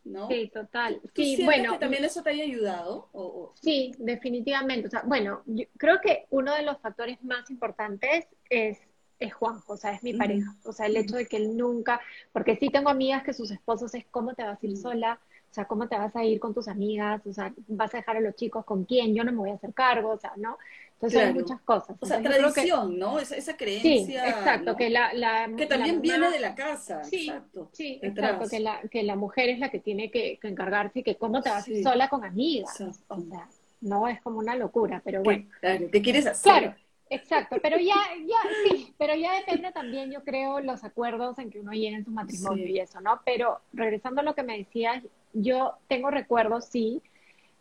¿no? 0.04 0.28
Sí, 0.28 0.50
total. 0.52 1.00
Sí, 1.14 1.42
bueno. 1.44 1.72
Que 1.72 1.78
también 1.78 2.04
eso 2.04 2.22
te 2.22 2.30
haya 2.30 2.44
ayudado? 2.44 3.08
O, 3.12 3.52
Sí, 3.60 3.92
definitivamente. 3.98 4.88
O 4.88 4.90
sea, 4.90 5.02
bueno, 5.04 5.42
yo 5.46 5.64
creo 5.76 6.00
que 6.00 6.26
uno 6.30 6.54
de 6.54 6.62
los 6.62 6.78
factores 6.78 7.22
más 7.22 7.50
importantes 7.50 8.26
es, 8.48 8.78
es 9.18 9.34
Juanjo, 9.34 9.74
o 9.74 9.76
sea, 9.76 9.92
es 9.92 10.02
mi 10.02 10.14
pareja. 10.14 10.54
O 10.64 10.72
sea, 10.72 10.86
el 10.86 10.96
hecho 10.96 11.16
de 11.16 11.26
que 11.26 11.36
él 11.36 11.56
nunca, 11.56 12.00
porque 12.32 12.56
sí 12.56 12.70
tengo 12.70 12.88
amigas 12.88 13.22
que 13.22 13.34
sus 13.34 13.50
esposos 13.50 13.94
es 13.94 14.04
cómo 14.10 14.34
te 14.34 14.42
vas 14.42 14.62
a 14.62 14.66
ir 14.66 14.76
sola, 14.76 15.20
o 15.50 15.54
sea, 15.54 15.64
¿cómo 15.64 15.88
te 15.88 15.98
vas 15.98 16.14
a 16.14 16.24
ir 16.24 16.38
con 16.38 16.54
tus 16.54 16.68
amigas? 16.68 17.26
O 17.26 17.32
sea, 17.32 17.52
¿vas 17.66 17.92
a 17.92 17.98
dejar 17.98 18.16
a 18.16 18.20
los 18.20 18.36
chicos 18.36 18.64
con 18.64 18.84
quién? 18.84 19.14
Yo 19.14 19.24
no 19.24 19.32
me 19.32 19.38
voy 19.38 19.50
a 19.50 19.54
hacer 19.54 19.74
cargo, 19.74 20.10
o 20.10 20.18
sea, 20.18 20.32
¿no? 20.36 20.56
Entonces 21.00 21.18
hay 21.18 21.32
muchas 21.32 21.60
cosas. 21.62 21.96
O 21.98 22.04
sea, 22.04 22.20
tradición, 22.20 22.98
¿no? 22.98 23.18
Esa, 23.18 23.34
esa, 23.34 23.56
creencia. 23.56 24.22
Sí, 24.22 24.28
exacto, 24.30 24.76
que 24.76 24.90
la, 24.90 25.48
Que 25.56 25.64
también 25.64 26.02
viene 26.02 26.30
de 26.30 26.40
la 26.40 26.54
casa, 26.54 27.02
sí, 27.04 27.28
exacto. 27.28 27.70
Sí, 27.72 27.98
exacto, 28.02 28.46
que 28.50 28.60
la, 28.60 28.82
que 28.90 29.02
la 29.02 29.16
mujer 29.16 29.48
es 29.48 29.58
la 29.60 29.70
que 29.70 29.78
tiene 29.78 30.10
que, 30.10 30.38
encargarse 30.42 30.98
y 30.98 31.02
que 31.02 31.16
cómo 31.16 31.40
te 31.40 31.48
vas 31.48 31.66
ir 31.68 31.82
sola 31.82 32.08
con 32.10 32.22
amigas. 32.22 32.78
O 33.08 33.18
sea, 33.18 33.48
no 33.80 34.08
es 34.08 34.20
como 34.20 34.40
una 34.40 34.54
locura, 34.56 35.00
pero 35.02 35.22
bueno. 35.22 35.46
Claro, 35.60 35.86
¿qué 35.90 36.02
quieres 36.02 36.26
hacer? 36.26 36.52
Claro, 36.52 36.74
Exacto, 37.12 37.56
pero 37.60 37.76
ya, 37.76 37.96
ya, 38.24 38.36
sí, 38.64 38.94
pero 38.96 39.16
ya 39.16 39.34
depende 39.34 39.72
también, 39.72 40.12
yo 40.12 40.22
creo, 40.22 40.60
los 40.60 40.84
acuerdos 40.84 41.40
en 41.40 41.50
que 41.50 41.58
uno 41.58 41.72
llegue 41.72 41.96
en 41.96 42.04
su 42.04 42.12
matrimonio 42.12 42.68
y 42.68 42.78
eso, 42.78 43.00
¿no? 43.00 43.20
Pero 43.24 43.60
regresando 43.72 44.20
a 44.20 44.24
lo 44.24 44.36
que 44.36 44.44
me 44.44 44.56
decías, 44.56 45.02
yo 45.32 45.74
tengo 45.88 46.12
recuerdos, 46.12 46.66
sí, 46.66 47.02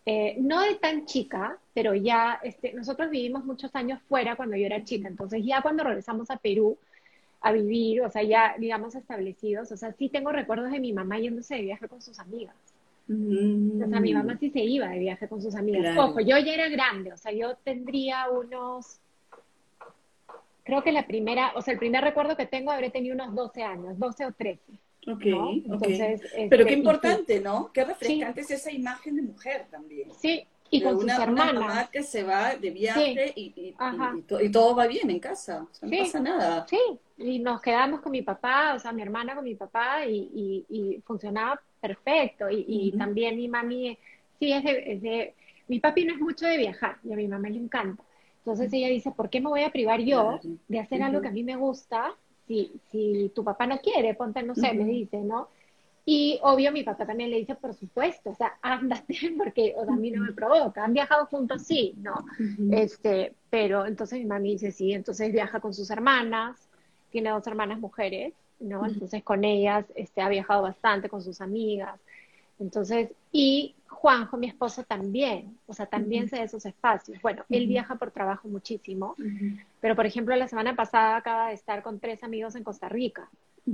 eh, 0.06 0.36
no 0.40 0.62
de 0.62 0.76
tan 0.76 1.06
chica, 1.06 1.58
pero 1.74 1.94
ya, 1.94 2.40
este, 2.44 2.74
nosotros 2.74 3.10
vivimos 3.10 3.46
muchos 3.46 3.76
años 3.76 4.02
fuera 4.08 4.36
cuando 4.36 4.56
yo 4.56 4.66
era 4.66 4.84
chica, 4.84 5.08
entonces 5.08 5.44
ya 5.46 5.62
cuando 5.62 5.84
regresamos 5.84 6.30
a 6.32 6.38
Perú 6.38 6.78
a 7.42 7.52
vivir, 7.52 8.02
o 8.02 8.10
sea, 8.10 8.24
ya, 8.24 8.56
digamos, 8.58 8.96
establecidos, 8.96 9.72
o 9.72 9.78
sea, 9.78 9.94
sí 9.94 10.10
tengo 10.10 10.32
recuerdos 10.32 10.72
de 10.72 10.80
mi 10.80 10.94
mamá 10.94 11.20
yéndose 11.20 11.56
de 11.56 11.62
viaje 11.62 11.88
con 11.88 12.02
sus 12.02 12.20
amigas. 12.20 12.56
O 13.12 13.90
sea, 13.90 14.00
mi 14.00 14.14
mamá 14.14 14.38
sí 14.38 14.52
se 14.52 14.60
iba 14.60 14.88
de 14.90 15.00
viaje 15.00 15.28
con 15.28 15.42
sus 15.42 15.56
amigas. 15.56 15.98
Ojo, 15.98 16.20
yo 16.20 16.38
ya 16.38 16.54
era 16.54 16.70
grande, 16.70 17.12
o 17.12 17.18
sea, 17.18 17.32
yo 17.32 17.56
tendría 17.64 18.30
unos 18.30 19.00
creo 20.70 20.84
que 20.84 20.92
la 20.92 21.08
primera, 21.08 21.52
o 21.56 21.62
sea, 21.64 21.74
el 21.74 21.80
primer 21.80 22.04
recuerdo 22.04 22.38
que 22.38 22.46
tengo 22.46 22.72
habré 22.72 22.92
tenido 22.92 23.16
unos 23.16 23.34
12 23.34 23.64
años, 23.64 23.98
12 23.98 24.26
o 24.28 24.32
13. 24.32 24.62
Ok, 25.08 25.26
Entonces, 25.26 26.22
Pero 26.50 26.66
qué 26.66 26.74
este, 26.74 26.74
importante, 26.74 27.40
¿no? 27.40 27.72
Qué 27.74 27.86
refrescante 27.86 28.42
es 28.42 28.52
esa 28.52 28.72
imagen 28.72 29.16
de 29.16 29.22
mujer 29.22 29.66
también. 29.72 30.10
Sí, 30.20 30.46
y 30.70 30.82
con 30.82 30.98
una, 30.98 31.16
sus 31.16 31.24
hermanas. 31.24 31.52
Una 31.52 31.62
mamá 31.62 31.90
que 31.92 32.04
se 32.04 32.24
va 32.24 32.56
de 32.56 32.70
viaje 32.70 33.34
y, 33.36 33.54
y, 33.56 34.50
todo 34.52 34.76
va 34.76 34.88
bien 34.88 35.10
en 35.10 35.20
casa, 35.20 35.66
no 35.82 35.98
pasa 35.98 36.20
nada. 36.20 36.66
Sí, 36.70 36.78
y 37.18 37.40
nos 37.40 37.62
quedamos 37.62 38.02
con 38.02 38.12
mi 38.12 38.22
papá, 38.22 38.74
o 38.76 38.80
sea, 38.80 38.92
mi 38.92 39.02
hermana 39.02 39.36
con 39.36 39.44
mi 39.44 39.56
papá 39.56 40.06
y, 40.06 41.02
funcionaba 41.06 41.60
perfecto. 41.80 42.48
Y, 42.50 42.94
también 42.98 43.38
mi 43.38 43.48
mami, 43.48 43.98
sí, 44.38 44.52
es 44.52 44.64
de, 44.64 44.94
es 44.94 45.02
de, 45.02 45.34
mi 45.68 45.80
papi 45.80 46.06
no 46.06 46.14
es 46.14 46.20
mucho 46.20 46.46
de 46.46 46.58
viajar 46.58 46.98
y 47.04 47.14
a 47.14 47.16
mi 47.16 47.28
mamá 47.28 47.50
le 47.50 47.58
encanta. 47.58 48.04
Entonces 48.40 48.72
ella 48.74 48.88
dice, 48.88 49.12
¿por 49.12 49.30
qué 49.30 49.42
me 49.42 49.50
voy 49.50 49.64
a 49.64 49.72
privar 49.72 50.02
yo 50.02 50.40
de 50.68 50.80
hacer 50.80 51.04
algo 51.04 51.22
que 51.22 51.28
a 51.28 51.32
mí 51.32 51.44
me 51.44 51.56
gusta 51.56 52.16
si, 52.50 52.72
si 52.92 53.32
tu 53.36 53.44
papá 53.44 53.68
no 53.68 53.80
quiere? 53.80 54.16
Ponte, 54.16 54.42
no 54.42 54.56
sé, 54.56 54.74
me 54.74 54.84
dice, 54.86 55.18
¿no? 55.20 55.50
Y 56.04 56.40
obvio 56.42 56.72
mi 56.72 56.82
papá 56.82 57.06
también 57.06 57.30
le 57.30 57.38
dice, 57.38 57.54
por 57.54 57.76
supuesto, 57.76 58.32
o 58.32 58.36
sea, 58.36 58.58
ándate 58.64 59.16
porque 59.38 59.76
o 59.78 59.86
sea, 59.86 59.94
a 59.94 59.98
mí 59.98 60.10
no 60.10 60.24
me 60.24 60.34
provoca. 60.34 60.84
Han 60.84 60.94
viajado 60.94 61.28
juntos, 61.28 61.62
sí, 61.62 61.94
¿no? 61.98 62.26
este, 62.72 63.36
pero 63.52 63.86
entonces 63.86 64.18
mi 64.18 64.26
mamá 64.26 64.42
dice, 64.42 64.72
sí, 64.72 64.92
entonces 64.94 65.32
viaja 65.32 65.60
con 65.60 65.76
sus 65.76 65.92
hermanas, 65.92 66.58
tiene 67.12 67.30
dos 67.30 67.46
hermanas 67.46 67.80
mujeres, 67.80 68.34
¿no? 68.60 68.84
Entonces 68.84 69.24
con 69.24 69.44
ellas 69.44 69.86
este, 69.94 70.22
ha 70.22 70.30
viajado 70.30 70.64
bastante, 70.64 71.08
con 71.08 71.22
sus 71.22 71.42
amigas. 71.42 72.00
Entonces, 72.60 73.12
y 73.32 73.76
Juanjo, 73.88 74.38
mi 74.38 74.48
esposo, 74.48 74.84
también, 74.84 75.58
o 75.68 75.74
sea, 75.74 75.86
también 75.86 76.30
se 76.30 76.38
da 76.38 76.44
esos 76.44 76.66
espacios. 76.66 77.22
Bueno, 77.22 77.44
él 77.50 77.68
viaja 77.68 77.96
por 77.96 78.12
trabajo 78.12 78.48
muchísimo, 78.48 79.16
pero 79.82 79.96
por 79.96 80.06
ejemplo, 80.06 80.36
la 80.36 80.48
semana 80.48 80.76
pasada 80.76 81.18
acaba 81.18 81.50
de 81.50 81.56
estar 81.56 81.82
con 81.82 82.00
tres 82.00 82.24
amigos 82.24 82.56
en 82.56 82.64
Costa 82.64 82.88
Rica, 82.88 83.30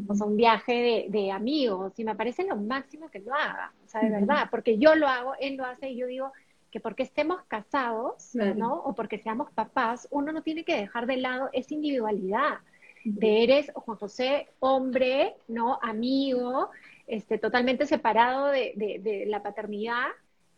o 0.08 0.16
sea, 0.16 0.26
un 0.26 0.36
viaje 0.36 1.08
de, 1.10 1.32
amigos, 1.32 1.94
y 1.98 2.04
me 2.04 2.16
parece 2.16 2.44
lo 2.44 2.56
máximo 2.56 3.10
que 3.10 3.20
lo 3.20 3.34
haga, 3.34 3.72
o 3.86 3.90
sea, 3.90 4.02
de 4.02 4.10
verdad, 4.10 4.48
porque 4.50 4.78
yo 4.78 4.96
lo 4.96 5.08
hago, 5.08 5.34
él 5.40 5.58
lo 5.58 5.66
hace, 5.66 5.90
y 5.90 5.98
yo 5.98 6.08
digo 6.08 6.32
que 6.72 6.80
porque 6.80 7.04
estemos 7.04 7.42
casados, 7.48 8.34
¿no? 8.34 8.74
O 8.82 8.94
porque 8.94 9.20
seamos 9.20 9.52
papás, 9.52 10.08
uno 10.12 10.32
no 10.32 10.42
tiene 10.42 10.64
que 10.64 10.76
dejar 10.76 11.06
de 11.06 11.18
lado 11.18 11.50
esa 11.54 11.74
individualidad 11.74 12.60
de 13.06 13.44
eres 13.44 13.72
Juan 13.76 13.98
José, 13.98 14.48
hombre, 14.60 15.36
¿no? 15.48 15.80
Amigo, 15.82 16.72
este, 17.08 17.38
totalmente 17.38 17.86
separado 17.86 18.48
de, 18.48 18.74
de, 18.76 19.26
la 19.28 19.44
paternidad 19.44 20.08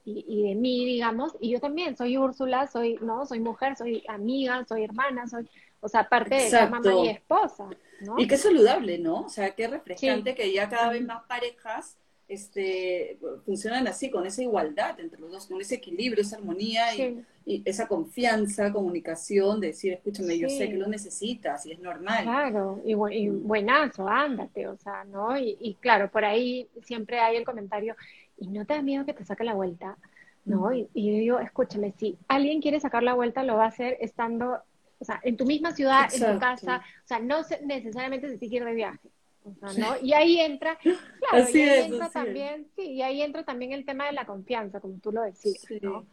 y, 0.05 0.43
de 0.43 0.55
mí, 0.55 0.85
digamos, 0.85 1.35
y 1.41 1.51
yo 1.51 1.59
también 1.59 1.97
soy 1.97 2.17
Úrsula, 2.17 2.67
soy, 2.67 2.97
¿no? 3.01 3.25
Soy 3.25 3.41
mujer, 3.41 3.75
soy 3.75 4.05
amiga, 4.07 4.63
soy 4.65 4.85
hermana, 4.85 5.27
soy, 5.27 5.49
o 5.81 5.89
sea, 5.89 6.07
parte 6.07 6.35
de 6.35 6.49
ser 6.49 6.69
mamá 6.69 6.93
y 7.03 7.09
esposa, 7.09 7.67
¿no? 7.99 8.17
Y 8.17 8.25
qué 8.25 8.37
saludable, 8.37 8.99
¿no? 8.99 9.21
O 9.21 9.29
sea, 9.29 9.53
qué 9.53 9.67
refrescante 9.67 10.33
que 10.33 10.53
ya 10.53 10.69
cada 10.69 10.91
vez 10.91 11.03
más 11.03 11.23
parejas 11.23 11.97
este, 12.27 13.17
funcionan 13.45 13.87
así, 13.87 14.09
con 14.09 14.25
esa 14.25 14.41
igualdad 14.41 14.99
entre 14.99 15.19
los 15.19 15.31
dos, 15.31 15.47
con 15.47 15.61
ese 15.61 15.75
equilibrio, 15.75 16.21
esa 16.21 16.37
armonía 16.37 16.93
y, 16.95 17.23
esa 17.63 17.87
confianza, 17.87 18.73
comunicación, 18.73 19.61
de 19.61 19.67
decir, 19.67 19.93
escúchame, 19.93 20.37
yo 20.37 20.49
sé 20.49 20.69
que 20.69 20.75
lo 20.75 20.87
necesitas 20.87 21.65
y 21.65 21.71
es 21.71 21.79
normal. 21.79 22.23
Claro, 22.23 22.81
y, 22.83 22.91
y 22.91 23.29
mm. 23.29 23.47
buenazo, 23.47 24.05
ándate, 24.05 24.67
o 24.67 24.75
sea, 24.75 25.05
¿no? 25.05 25.37
Y, 25.39 25.77
claro, 25.79 26.11
por 26.11 26.25
ahí 26.25 26.67
siempre 26.83 27.19
hay 27.19 27.37
el 27.37 27.45
comentario, 27.45 27.95
y 28.37 28.47
no 28.47 28.65
te 28.65 28.73
da 28.73 28.81
miedo 28.81 29.05
que 29.05 29.13
te 29.13 29.23
saque 29.23 29.45
la 29.45 29.53
vuelta, 29.53 29.97
¿no? 30.43 30.73
Y, 30.73 30.89
y, 30.93 31.07
yo 31.07 31.19
digo, 31.19 31.39
escúchame, 31.39 31.93
si 31.97 32.17
alguien 32.27 32.61
quiere 32.61 32.81
sacar 32.81 33.01
la 33.01 33.13
vuelta, 33.13 33.43
lo 33.43 33.55
va 33.55 33.63
a 33.63 33.69
hacer 33.69 33.97
estando, 34.01 34.57
o 34.99 35.05
sea, 35.05 35.21
en 35.23 35.37
tu 35.37 35.45
misma 35.45 35.71
ciudad, 35.71 36.13
en 36.13 36.33
tu 36.33 36.39
casa, 36.41 36.83
o 37.05 37.07
sea, 37.07 37.19
no 37.19 37.37
necesariamente 37.63 38.29
se 38.29 38.37
tiene 38.37 38.49
que 38.49 38.57
ir 38.57 38.65
de 38.65 38.73
viaje. 38.73 39.09
O 39.47 39.71
sea, 39.71 39.83
¿no? 39.83 39.95
Y 40.01 40.13
ahí 40.13 40.39
entra, 40.39 40.77
claro, 40.77 41.49
y 41.53 41.61
ahí 41.61 41.85
entra 41.85 42.09
también, 42.09 42.67
sí, 42.75 42.83
y 42.83 43.01
ahí 43.01 43.21
entra 43.21 43.43
también 43.43 43.71
el 43.71 43.85
tema 43.85 44.05
de 44.05 44.13
la 44.13 44.25
confianza, 44.25 44.79
como 44.79 44.99
tú 44.99 45.11
lo 45.11 45.21
decías, 45.21 45.65
¿no? 45.81 46.05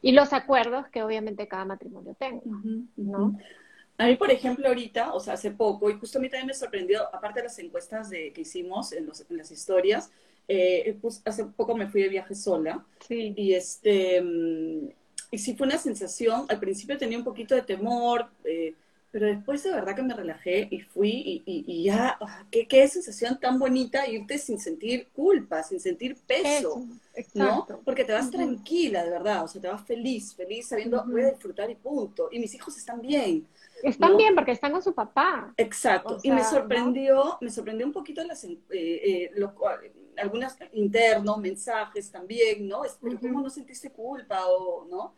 Y 0.00 0.12
los 0.12 0.32
acuerdos 0.32 0.88
que 0.88 1.02
obviamente 1.02 1.46
cada 1.46 1.64
matrimonio 1.64 2.14
tenga, 2.18 2.42
¿no? 2.96 3.38
A 3.98 4.06
mí, 4.06 4.16
por 4.16 4.30
ejemplo, 4.30 4.66
ahorita, 4.66 5.12
o 5.12 5.20
sea, 5.20 5.34
hace 5.34 5.50
poco, 5.50 5.90
y 5.90 5.94
justo 5.94 6.18
a 6.18 6.22
mí 6.22 6.28
también 6.28 6.46
me 6.46 6.54
sorprendió, 6.54 7.02
aparte 7.14 7.40
de 7.40 7.44
las 7.44 7.58
encuestas 7.58 8.10
de, 8.10 8.32
que 8.32 8.40
hicimos 8.40 8.92
en, 8.92 9.06
los, 9.06 9.24
en 9.30 9.36
las 9.36 9.50
historias, 9.52 10.10
eh, 10.48 10.96
pues, 11.00 11.22
hace 11.24 11.44
poco 11.44 11.76
me 11.76 11.86
fui 11.86 12.02
de 12.02 12.08
viaje 12.08 12.34
sola. 12.34 12.84
Sí. 13.06 13.32
Y 13.36 13.54
este, 13.54 14.20
mm, 14.20 14.88
y 15.30 15.38
sí 15.38 15.54
fue 15.54 15.66
una 15.66 15.78
sensación, 15.78 16.44
al 16.48 16.60
principio 16.60 16.98
tenía 16.98 17.16
un 17.16 17.24
poquito 17.24 17.54
de 17.54 17.62
temor, 17.62 18.28
eh, 18.44 18.74
pero 19.12 19.26
después 19.26 19.62
de 19.62 19.70
verdad 19.70 19.94
que 19.94 20.02
me 20.02 20.14
relajé 20.14 20.68
y 20.70 20.80
fui 20.80 21.42
y, 21.44 21.84
ya, 21.84 22.16
ah, 22.18 22.44
¿qué, 22.50 22.66
qué, 22.66 22.88
sensación 22.88 23.38
tan 23.38 23.58
bonita 23.58 24.08
irte 24.08 24.38
sin 24.38 24.58
sentir 24.58 25.08
culpa, 25.14 25.62
sin 25.62 25.78
sentir 25.78 26.16
peso, 26.26 26.86
¿no? 27.34 27.66
Porque 27.84 28.04
te 28.04 28.12
vas 28.14 28.30
tranquila, 28.30 29.04
de 29.04 29.10
verdad, 29.10 29.44
o 29.44 29.48
sea, 29.48 29.60
te 29.60 29.68
vas 29.68 29.84
feliz, 29.84 30.34
feliz 30.34 30.68
sabiendo 30.68 31.04
voy 31.06 31.22
a 31.22 31.30
disfrutar 31.30 31.70
y 31.70 31.74
punto. 31.74 32.30
Y 32.32 32.38
mis 32.38 32.54
hijos 32.54 32.74
están 32.78 33.02
bien. 33.02 33.46
Están 33.82 34.16
bien 34.16 34.34
porque 34.34 34.52
están 34.52 34.72
con 34.72 34.82
su 34.82 34.94
papá. 34.94 35.52
Exacto. 35.58 36.18
y 36.22 36.30
me 36.30 36.42
sorprendió, 36.42 37.36
me 37.42 37.50
sorprendió 37.50 37.86
un 37.86 37.92
poquito 37.92 38.24
las, 38.24 38.44
eh, 38.44 38.58
eh, 38.70 39.30
algunos 40.16 40.56
internos, 40.72 41.38
mensajes 41.38 42.10
también, 42.10 42.66
¿no? 42.66 42.82
¿Cómo 43.20 43.42
no 43.42 43.50
sentiste 43.50 43.90
culpa 43.90 44.46
o, 44.46 44.86
no? 44.86 45.14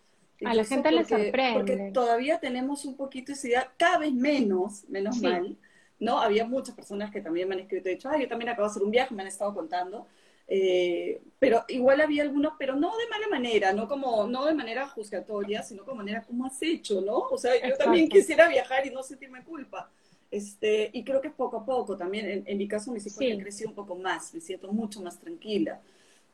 A 0.47 0.55
la 0.55 0.65
gente 0.65 0.91
le 0.91 1.05
sorprende. 1.05 1.53
Porque 1.53 1.91
todavía 1.93 2.39
tenemos 2.39 2.85
un 2.85 2.97
poquito 2.97 3.33
esa 3.33 3.47
idea, 3.47 3.73
cada 3.77 3.99
vez 3.99 4.13
menos, 4.13 4.85
menos 4.89 5.21
mal, 5.21 5.57
¿no? 5.99 6.21
Había 6.21 6.47
muchas 6.47 6.75
personas 6.75 7.11
que 7.11 7.21
también 7.21 7.49
me 7.49 7.55
han 7.55 7.61
escrito 7.61 7.89
y 7.89 7.95
dicho, 7.95 8.09
ay, 8.09 8.23
yo 8.23 8.29
también 8.29 8.51
acabo 8.51 8.67
de 8.67 8.71
hacer 8.71 8.83
un 8.83 8.91
viaje, 8.91 9.15
me 9.15 9.23
han 9.23 9.29
estado 9.29 9.55
contando. 9.55 10.07
Eh, 10.47 11.23
pero 11.39 11.65
igual 11.69 12.01
había 12.01 12.23
algunos, 12.23 12.53
pero 12.59 12.75
no 12.75 12.97
de 12.97 13.09
mala 13.09 13.29
manera, 13.29 13.73
no 13.73 13.89
como, 13.89 14.27
no 14.27 14.45
de 14.45 14.55
manera 14.55 14.87
juzgatoria, 14.89 15.63
sino 15.63 15.85
como 15.85 15.97
manera, 15.97 16.23
¿cómo 16.23 16.45
has 16.45 16.61
hecho, 16.63 17.01
no? 17.01 17.17
O 17.17 17.39
sea, 17.39 17.53
yo 17.67 17.77
también 17.77 18.09
quisiera 18.09 18.49
viajar 18.49 18.87
y 18.87 18.91
no 18.91 19.03
sentirme 19.03 19.43
culpa. 19.43 19.91
Este, 20.31 20.91
y 20.93 21.05
creo 21.05 21.21
que 21.21 21.31
poco 21.31 21.59
a 21.59 21.65
poco 21.65 21.97
también, 21.97 22.43
en, 22.45 22.59
mi 22.59 22.67
caso, 22.67 22.93
mis 22.93 23.07
hijos 23.07 23.21
han 23.21 23.41
crecido 23.41 23.71
un 23.71 23.77
poco 23.77 23.95
más, 23.95 24.35
me 24.35 24.41
siento 24.41 24.71
mucho 24.73 25.01
más 25.01 25.19
tranquila. 25.19 25.81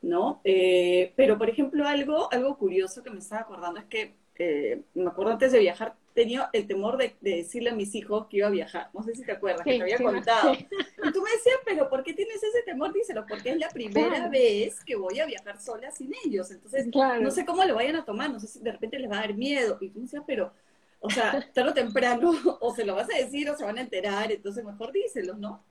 ¿No? 0.02 0.40
Eh, 0.44 1.12
pero, 1.16 1.36
por 1.38 1.48
ejemplo, 1.48 1.86
algo, 1.86 2.32
algo 2.32 2.56
curioso 2.56 3.02
que 3.02 3.10
me 3.10 3.18
estaba 3.18 3.42
acordando 3.42 3.80
es 3.80 3.86
que, 3.86 4.14
eh, 4.36 4.80
me 4.94 5.10
acuerdo 5.10 5.32
antes 5.32 5.52
de 5.52 5.58
viajar, 5.58 5.94
tenía 6.14 6.48
el 6.52 6.66
temor 6.66 6.96
de, 6.96 7.14
decirle 7.20 7.70
a 7.70 7.74
mis 7.74 7.94
hijos 7.94 8.26
que 8.28 8.38
iba 8.38 8.46
a 8.46 8.50
viajar. 8.50 8.88
No 8.94 9.02
sé 9.02 9.14
si 9.14 9.24
te 9.24 9.32
acuerdas, 9.32 9.62
que 9.64 9.76
te 9.76 9.82
había 9.82 9.98
contado. 9.98 10.52
Y 10.54 11.12
tú 11.12 11.22
me 11.22 11.30
decías, 11.30 11.58
pero 11.64 11.88
¿por 11.88 12.02
qué 12.02 12.14
tienes 12.14 12.42
ese 12.42 12.62
temor? 12.62 12.92
Díselo, 12.92 13.26
porque 13.26 13.50
es 13.50 13.58
la 13.58 13.68
primera 13.68 14.28
vez 14.28 14.82
que 14.84 14.96
voy 14.96 15.20
a 15.20 15.26
viajar 15.26 15.60
sola 15.60 15.90
sin 15.90 16.12
ellos. 16.24 16.50
Entonces, 16.50 16.86
no 16.86 17.30
sé 17.30 17.44
cómo 17.44 17.64
lo 17.64 17.74
vayan 17.74 17.96
a 17.96 18.04
tomar, 18.04 18.30
no 18.30 18.40
sé 18.40 18.48
si 18.48 18.60
de 18.60 18.72
repente 18.72 18.98
les 18.98 19.10
va 19.10 19.18
a 19.18 19.20
dar 19.20 19.34
miedo. 19.34 19.78
Y 19.80 19.90
tú 19.90 19.98
me 19.98 20.04
decías, 20.04 20.24
pero, 20.26 20.52
o 21.00 21.10
sea, 21.10 21.46
tarde 21.52 21.70
o 21.70 21.74
temprano, 21.74 22.32
o 22.60 22.74
se 22.74 22.84
lo 22.84 22.94
vas 22.94 23.08
a 23.10 23.18
decir 23.18 23.48
o 23.50 23.56
se 23.56 23.64
van 23.64 23.78
a 23.78 23.82
enterar, 23.82 24.32
entonces 24.32 24.64
mejor 24.64 24.92
díselo, 24.92 25.34
¿no? 25.34 25.62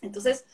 Entonces, 0.00 0.44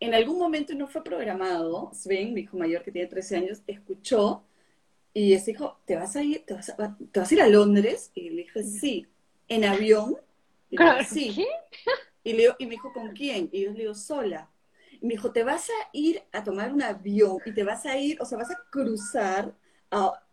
en 0.00 0.14
algún 0.14 0.38
momento 0.38 0.74
no 0.74 0.86
fue 0.86 1.02
programado, 1.02 1.90
Sven, 1.92 2.34
mi 2.34 2.42
hijo 2.42 2.56
mayor 2.56 2.82
que 2.82 2.92
tiene 2.92 3.08
13 3.08 3.36
años, 3.36 3.62
escuchó 3.66 4.44
y 5.12 5.32
ese 5.32 5.52
dijo, 5.52 5.80
¿te 5.84 5.96
vas 5.96 6.14
a 6.16 6.22
ir, 6.22 6.44
te 6.44 6.54
vas 6.54 6.70
a, 6.70 7.34
ir 7.34 7.42
a 7.42 7.48
Londres? 7.48 8.12
Y 8.14 8.30
le 8.30 8.42
dije, 8.42 8.62
sí, 8.62 9.06
en 9.48 9.64
avión. 9.64 10.16
Y 10.70 10.76
sí. 11.08 11.46
Y, 12.22 12.34
le, 12.34 12.54
y 12.58 12.66
me 12.66 12.72
dijo, 12.72 12.92
¿con 12.92 13.12
quién? 13.12 13.48
Y 13.50 13.64
yo 13.64 13.72
le 13.72 13.80
digo, 13.80 13.94
sola. 13.94 14.48
Y 15.00 15.06
me 15.06 15.14
dijo, 15.14 15.32
te 15.32 15.42
vas 15.42 15.68
a 15.70 15.88
ir 15.92 16.22
a 16.30 16.44
tomar 16.44 16.72
un 16.72 16.82
avión 16.82 17.38
y 17.44 17.52
te 17.52 17.64
vas 17.64 17.86
a 17.86 17.96
ir, 17.96 18.20
o 18.20 18.24
sea, 18.24 18.38
vas 18.38 18.50
a 18.50 18.60
cruzar 18.70 19.54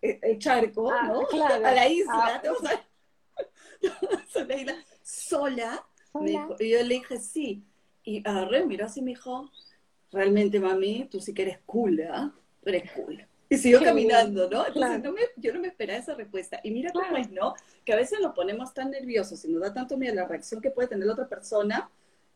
e, 0.02 0.20
el 0.22 0.38
charco, 0.40 0.92
ah, 0.92 1.08
¿no? 1.08 1.42
A 1.42 1.72
la 1.72 1.88
isla, 1.88 2.36
ah. 2.36 2.42
te 2.42 2.50
vas 2.50 2.64
a, 4.36 4.44
la 4.44 4.56
isla 4.56 4.76
sola. 5.02 5.84
y 6.60 6.70
yo 6.70 6.84
le 6.84 6.96
dije, 6.96 7.18
sí. 7.18 7.64
Y 8.06 8.22
agarré, 8.28 8.66
miró 8.66 8.86
así 8.86 9.02
y 9.02 9.04
me 9.04 9.12
dijo, 9.12 9.52
realmente 10.12 10.60
mami, 10.60 11.08
tú 11.12 11.20
sí 11.20 11.34
que 11.34 11.42
eres 11.42 11.60
cool, 11.66 12.02
¿ah? 12.10 12.32
Tú 12.62 12.70
eres 12.70 12.92
cool. 12.92 13.26
Y 13.50 13.58
siguió 13.58 13.82
caminando, 13.82 14.50
¿no? 14.50 14.66
Entonces 14.66 15.04
no 15.04 15.12
me, 15.12 15.22
yo 15.38 15.54
no 15.54 15.60
me 15.60 15.68
esperaba 15.68 16.00
esa 16.00 16.16
respuesta. 16.16 16.60
Y 16.64 16.72
mira 16.72 16.92
cómo 16.92 17.18
es, 17.18 17.32
¿no? 17.32 17.54
Que 17.84 17.94
a 17.94 17.96
veces 17.96 18.20
nos 18.22 18.34
ponemos 18.34 18.74
tan 18.74 18.90
nerviosos 18.92 19.44
y 19.46 19.50
nos 19.50 19.62
da 19.62 19.74
tanto 19.74 19.98
miedo 19.98 20.16
la 20.16 20.28
reacción 20.28 20.62
que 20.62 20.72
puede 20.72 20.88
tener 20.88 21.06
la 21.06 21.14
otra 21.14 21.28
persona 21.28 21.90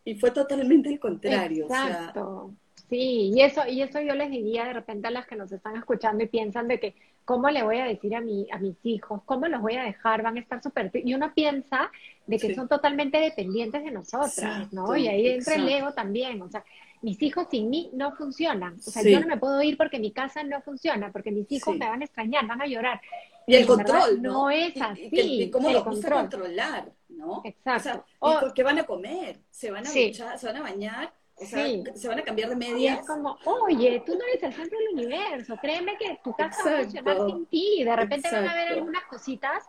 y 0.03 0.15
fue 0.15 0.31
totalmente 0.31 0.89
el 0.89 0.99
contrario. 0.99 1.65
Exacto. 1.65 2.53
Sí, 2.87 3.31
y 3.33 3.41
eso, 3.41 3.67
y 3.67 3.81
eso 3.81 3.99
yo 4.01 4.15
les 4.15 4.29
diría 4.29 4.65
de 4.65 4.73
repente 4.73 5.07
a 5.07 5.11
las 5.11 5.25
que 5.27 5.35
nos 5.35 5.51
están 5.51 5.75
escuchando 5.75 6.23
y 6.23 6.27
piensan 6.27 6.67
de 6.67 6.79
que, 6.79 6.95
¿cómo 7.25 7.49
le 7.49 7.63
voy 7.63 7.77
a 7.77 7.85
decir 7.85 8.15
a, 8.15 8.21
mi, 8.21 8.47
a 8.51 8.57
mis 8.57 8.77
hijos? 8.83 9.21
¿Cómo 9.25 9.47
los 9.47 9.61
voy 9.61 9.75
a 9.75 9.83
dejar? 9.83 10.21
Van 10.21 10.37
a 10.37 10.39
estar 10.39 10.61
súper... 10.61 10.91
Y 10.93 11.13
uno 11.13 11.33
piensa 11.33 11.91
de 12.27 12.37
que 12.37 12.55
son 12.55 12.67
totalmente 12.67 13.19
dependientes 13.19 13.83
de 13.83 13.91
nosotras, 13.91 14.71
¿no? 14.71 14.95
Y 14.95 15.07
ahí 15.07 15.27
entra 15.27 15.55
el 15.55 15.67
ego 15.67 15.93
también, 15.93 16.41
o 16.41 16.49
sea, 16.49 16.63
mis 17.01 17.21
hijos 17.21 17.47
sin 17.49 17.69
mí 17.69 17.89
no 17.93 18.15
funcionan. 18.15 18.75
O 18.75 18.91
sea, 18.91 19.03
yo 19.03 19.19
no 19.19 19.27
me 19.27 19.37
puedo 19.37 19.61
ir 19.61 19.77
porque 19.77 19.99
mi 19.99 20.11
casa 20.11 20.43
no 20.43 20.61
funciona, 20.61 21.11
porque 21.11 21.31
mis 21.31 21.51
hijos 21.51 21.75
me 21.77 21.87
van 21.87 22.01
a 22.01 22.05
extrañar, 22.05 22.45
van 22.45 22.61
a 22.61 22.67
llorar. 22.67 23.01
Y 23.47 23.55
el 23.55 23.65
control, 23.65 24.21
¿no? 24.21 24.31
¿no? 24.31 24.49
es 24.51 24.79
así. 24.79 25.09
Y, 25.11 25.49
cómo 25.49 25.71
lo 25.71 25.83
control. 25.83 26.21
controlar, 26.21 26.91
¿no? 27.09 27.41
Exacto. 27.45 28.05
O 28.19 28.39
sea, 28.39 28.53
¿Qué 28.53 28.63
van 28.63 28.77
a 28.77 28.83
comer? 28.83 29.39
¿Se 29.49 29.71
van 29.71 29.87
a, 29.87 29.89
se 29.89 30.45
van 30.45 30.57
a 30.57 30.61
bañar? 30.61 31.13
O 31.41 31.45
sea, 31.45 31.95
se 31.95 32.07
van 32.07 32.19
a 32.19 32.23
cambiar 32.23 32.49
de 32.49 32.55
medias. 32.55 32.99
es 32.99 33.07
como, 33.07 33.37
oye, 33.45 34.03
tú 34.05 34.13
no 34.15 34.25
eres 34.25 34.43
el 34.43 34.53
centro 34.53 34.77
del 34.77 34.89
universo, 34.93 35.57
créeme 35.61 35.97
que 35.97 36.19
tu 36.23 36.33
casa 36.33 36.63
va 36.65 36.79
a 36.79 36.83
funcionar 36.83 37.17
sin 37.27 37.45
ti. 37.45 37.83
De 37.83 37.95
repente 37.95 38.29
van 38.31 38.47
a 38.47 38.51
haber 38.51 38.67
algunas 38.69 39.03
cositas 39.05 39.63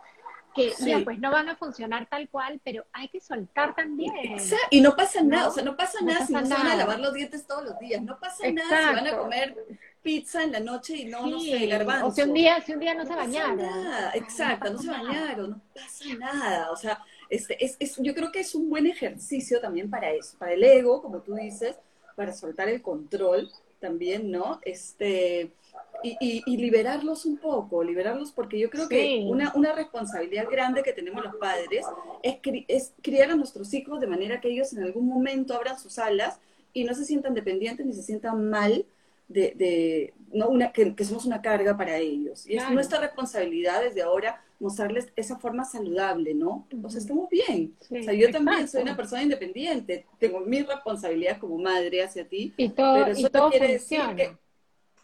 que 0.53 0.73
ya 0.79 0.99
pues 1.03 1.19
no 1.19 1.31
van 1.31 1.49
a 1.49 1.55
funcionar 1.55 2.07
tal 2.07 2.27
cual, 2.29 2.59
pero 2.63 2.85
hay 2.91 3.07
que 3.07 3.21
soltar 3.21 3.73
también. 3.75 4.13
Exacto. 4.17 4.67
Y 4.69 4.81
no 4.81 4.95
pasa 4.95 5.21
nada, 5.23 5.47
o 5.47 5.51
sea, 5.51 5.63
no 5.63 5.75
pasa 5.75 5.99
nada 6.01 6.25
si 6.25 6.33
no 6.33 6.45
se 6.45 6.53
van 6.53 6.67
a 6.67 6.75
lavar 6.75 6.99
los 6.99 7.13
dientes 7.13 7.47
todos 7.47 7.63
los 7.63 7.79
días, 7.79 8.01
no 8.01 8.19
pasa 8.19 8.51
nada 8.51 8.89
si 8.89 8.95
van 8.95 9.07
a 9.07 9.17
comer 9.17 9.55
pizza 10.01 10.43
en 10.43 10.51
la 10.51 10.59
noche 10.59 10.97
y 10.97 11.05
no, 11.05 11.25
no 11.25 11.39
sé, 11.39 11.67
garbanzo. 11.67 12.07
O 12.07 12.11
si 12.11 12.21
un 12.23 12.33
día, 12.33 12.61
si 12.61 12.73
un 12.73 12.79
día 12.79 12.93
no, 12.93 13.05
se 13.05 13.15
bañaron. 13.15 13.57
Nada. 13.57 14.11
Exacto, 14.15 14.71
no, 14.71 14.79
se 14.79 14.89
bañaron, 14.89 15.51
no 15.51 15.61
pasa 15.73 16.15
nada, 16.17 16.71
o 16.71 16.75
sea, 16.75 17.03
este, 17.31 17.63
es, 17.63 17.77
es, 17.79 17.95
yo 17.97 18.13
creo 18.13 18.31
que 18.31 18.41
es 18.41 18.53
un 18.53 18.69
buen 18.69 18.85
ejercicio 18.85 19.61
también 19.61 19.89
para 19.89 20.11
eso, 20.11 20.37
para 20.37 20.51
el 20.53 20.63
ego, 20.63 21.01
como 21.01 21.21
tú 21.21 21.33
dices, 21.35 21.77
para 22.15 22.33
soltar 22.33 22.67
el 22.67 22.81
control 22.81 23.49
también, 23.79 24.29
¿no? 24.29 24.59
Este, 24.63 25.49
y, 26.03 26.43
y, 26.45 26.57
liberarlos 26.57 27.25
un 27.25 27.37
poco, 27.37 27.83
liberarlos 27.83 28.33
porque 28.33 28.59
yo 28.59 28.69
creo 28.69 28.89
que 28.89 29.23
una, 29.25 29.53
una, 29.55 29.73
responsabilidad 29.73 30.45
grande 30.51 30.83
que 30.83 30.91
tenemos 30.91 31.23
los 31.23 31.35
padres 31.35 31.85
es, 32.21 32.37
es 32.67 32.91
criar 33.01 33.31
a 33.31 33.35
nuestros 33.35 33.73
hijos 33.73 34.01
de 34.01 34.07
manera 34.07 34.41
que 34.41 34.49
ellos 34.49 34.73
en 34.73 34.83
algún 34.83 35.07
momento 35.07 35.55
abran 35.55 35.79
sus 35.79 35.99
alas 35.99 36.39
y 36.73 36.83
no 36.83 36.93
se 36.93 37.05
sientan 37.05 37.33
dependientes 37.33 37.85
ni 37.85 37.93
se 37.93 38.03
sientan 38.03 38.49
mal 38.49 38.85
de, 39.29 39.53
de 39.55 40.13
no 40.33 40.49
una, 40.49 40.73
que, 40.73 40.93
somos 41.05 41.25
una 41.25 41.41
carga 41.41 41.77
para 41.77 41.97
ellos. 41.97 42.45
Y 42.45 42.57
es 42.57 42.69
nuestra 42.71 42.99
responsabilidad 42.99 43.81
desde 43.81 44.01
ahora 44.01 44.43
mostrarles 44.61 45.11
esa 45.15 45.37
forma 45.37 45.65
saludable, 45.65 46.35
¿no? 46.35 46.67
O 46.83 46.89
sea, 46.89 47.01
estamos 47.01 47.29
bien. 47.29 47.75
o 47.81 48.03
sea, 48.03 48.13
yo 48.13 48.31
también 48.31 48.67
soy 48.67 48.83
una 48.83 48.95
persona 48.95 49.23
independiente, 49.23 50.05
tengo 50.19 50.39
mis 50.39 50.67
responsabilidades 50.67 51.39
como 51.39 51.57
madre 51.57 52.03
hacia 52.03 52.27
ti, 52.27 52.53
y 52.55 52.69
todo, 52.69 53.05
pero 53.05 53.11
eso 53.11 53.29
no 53.33 53.49
quiere 53.49 53.67
decir 53.73 53.99
que, 54.15 54.37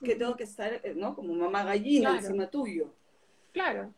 que, 0.05 0.15
tengo 0.15 0.35
que 0.35 0.43
estar, 0.43 0.79
eh, 0.83 0.93
¿no? 0.95 1.15
Como 1.15 1.33
mamá 1.33 1.63
gallina 1.63 2.17
encima 2.17 2.47
tuyo. 2.47 2.93
Claro. 3.51 3.91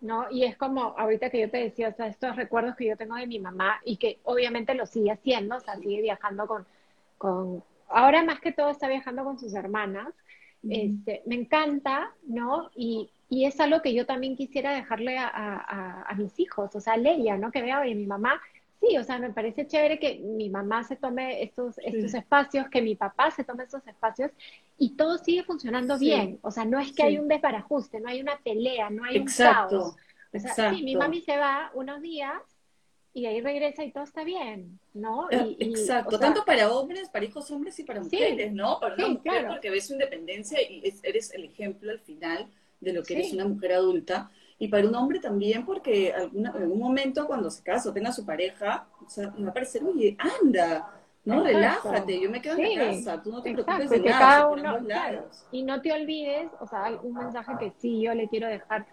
¿no? 0.00 0.30
Y 0.30 0.44
es 0.44 0.56
como 0.56 0.94
ahorita 0.96 1.30
que 1.30 1.40
yo 1.40 1.50
te 1.50 1.58
decía, 1.58 1.88
o 1.88 1.92
sea, 1.92 2.06
estos 2.06 2.36
recuerdos 2.36 2.76
que 2.76 2.86
yo 2.86 2.96
tengo 2.96 3.16
de 3.16 3.26
mi 3.26 3.40
mamá 3.40 3.80
y 3.84 3.96
que 3.96 4.20
obviamente 4.24 4.74
lo 4.74 4.86
sigue 4.86 5.10
haciendo, 5.10 5.56
o 5.56 5.60
sea, 5.60 5.76
sigue 5.76 6.02
viajando 6.02 6.46
con, 6.46 6.66
con 7.16 7.64
ahora 7.88 8.22
más 8.22 8.40
que 8.40 8.52
todo 8.52 8.70
está 8.70 8.88
viajando 8.88 9.24
con 9.24 9.38
sus 9.38 9.54
hermanas, 9.54 10.14
este, 10.68 11.22
me 11.26 11.36
encanta, 11.36 12.12
¿no? 12.26 12.70
Y, 12.76 13.10
y, 13.28 13.44
es 13.44 13.60
algo 13.60 13.82
que 13.82 13.94
yo 13.94 14.06
también 14.06 14.36
quisiera 14.36 14.72
dejarle 14.72 15.18
a, 15.18 16.06
a, 16.08 16.14
mis 16.14 16.38
hijos, 16.40 16.74
o 16.74 16.80
sea, 16.80 16.94
a 16.94 16.96
Leia, 16.96 17.36
¿no? 17.36 17.50
Que 17.50 17.62
vea, 17.62 17.80
oye, 17.80 17.94
mi 17.94 18.06
mamá, 18.06 18.40
sí, 18.80 18.96
o 18.96 19.04
sea, 19.04 19.18
me 19.18 19.30
parece 19.30 19.66
chévere 19.66 19.98
que 19.98 20.18
mi 20.18 20.48
mamá 20.50 20.84
se 20.84 20.96
tome 20.96 21.42
estos, 21.42 21.78
estos 21.78 22.14
espacios, 22.14 22.68
que 22.68 22.82
mi 22.82 22.94
papá 22.94 23.30
se 23.30 23.44
tome 23.44 23.64
estos 23.64 23.86
espacios 23.86 24.30
y 24.78 24.96
todo 24.96 25.18
sigue 25.18 25.42
funcionando 25.42 25.98
bien. 25.98 26.38
O 26.42 26.50
sea, 26.50 26.64
no 26.64 26.78
es 26.78 26.92
que 26.92 27.02
hay 27.02 27.18
un 27.18 27.28
desbarajuste, 27.28 28.00
no 28.00 28.08
hay 28.08 28.20
una 28.20 28.38
pelea, 28.38 28.90
no 28.90 29.04
hay 29.04 29.18
un 29.18 29.26
caos. 29.26 29.96
O 30.32 30.38
sea, 30.38 30.74
sí, 30.74 30.82
mi 30.82 30.94
mami 30.94 31.22
se 31.22 31.36
va 31.36 31.70
unos 31.74 32.02
días 32.02 32.42
y 33.14 33.26
ahí 33.26 33.40
regresa 33.40 33.84
y 33.84 33.90
todo 33.90 34.04
está 34.04 34.22
bien, 34.22 34.78
¿no? 34.94 35.28
Eh, 35.30 35.56
exacto, 35.58 36.18
tanto 36.18 36.44
para 36.44 36.70
hombres, 36.70 37.08
para 37.08 37.24
hijos 37.24 37.50
hombres 37.50 37.78
y 37.78 37.84
para 37.84 38.00
mujeres, 38.00 38.52
¿no? 38.52 38.78
Para 38.78 38.94
una 38.94 39.08
mujer 39.08 39.46
porque 39.48 39.70
ves 39.70 39.86
su 39.86 39.94
independencia 39.94 40.60
y 40.62 40.82
eres 41.02 41.32
el 41.32 41.44
ejemplo 41.44 41.90
al 41.90 42.00
final 42.00 42.48
de 42.80 42.92
lo 42.92 43.02
que 43.02 43.14
eres 43.14 43.32
una 43.32 43.46
mujer 43.46 43.72
adulta. 43.72 44.30
Y 44.58 44.68
para 44.68 44.88
un 44.88 44.94
hombre 44.94 45.20
también 45.20 45.64
porque 45.64 46.12
alguna, 46.12 46.50
en 46.50 46.62
algún 46.62 46.80
momento 46.80 47.26
cuando 47.26 47.50
se 47.50 47.62
casa 47.62 47.90
o 47.90 47.92
tenga 47.92 48.12
su 48.12 48.26
pareja, 48.26 48.88
o 49.06 49.08
sea, 49.08 49.32
va 49.40 49.50
a 49.50 49.52
parecer, 49.52 49.84
oye, 49.84 50.16
anda, 50.18 50.98
no, 51.28 51.44
relájate, 51.44 52.20
yo 52.20 52.30
me 52.30 52.40
quedo 52.40 52.56
en 52.58 52.78
la 52.78 52.86
casa, 52.86 53.22
tú 53.22 53.30
no 53.30 53.42
te 53.42 53.52
preocupes 53.52 53.90
de 53.90 54.00
nada, 54.00 54.18
cada 54.18 54.48
uno, 54.48 54.78
Y 55.52 55.62
no 55.62 55.80
te 55.82 55.92
olvides, 55.92 56.50
o 56.58 56.66
sea, 56.66 56.98
un 57.02 57.14
mensaje 57.14 57.52
que 57.58 57.72
sí 57.78 58.00
yo 58.00 58.14
le 58.14 58.28
quiero 58.28 58.48
dejar, 58.48 58.86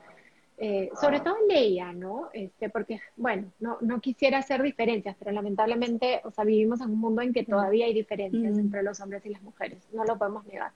eh, 0.57 0.89
sobre 0.99 1.21
todo 1.21 1.35
en 1.41 1.47
Leia, 1.47 1.93
¿no? 1.93 2.29
Este, 2.33 2.69
porque, 2.69 2.99
bueno, 3.15 3.51
no, 3.59 3.77
no 3.79 4.01
quisiera 4.01 4.39
hacer 4.39 4.61
diferencias, 4.61 5.15
pero 5.17 5.31
lamentablemente, 5.31 6.21
o 6.25 6.31
sea, 6.31 6.43
vivimos 6.43 6.81
en 6.81 6.91
un 6.91 6.99
mundo 6.99 7.21
en 7.21 7.31
que 7.31 7.43
todavía 7.43 7.85
hay 7.85 7.93
diferencias 7.93 8.55
mm. 8.55 8.59
entre 8.59 8.83
los 8.83 8.99
hombres 8.99 9.25
y 9.25 9.29
las 9.29 9.41
mujeres, 9.41 9.87
no 9.93 10.03
lo 10.03 10.17
podemos 10.17 10.45
negar. 10.45 10.73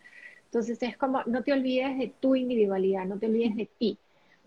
Entonces 0.51 0.81
es 0.81 0.97
como, 0.97 1.21
no 1.25 1.43
te 1.43 1.53
olvides 1.53 1.97
de 1.99 2.11
tu 2.19 2.35
individualidad, 2.35 3.05
no 3.05 3.19
te 3.19 3.27
olvides 3.27 3.55
de 3.55 3.69
ti. 3.77 3.97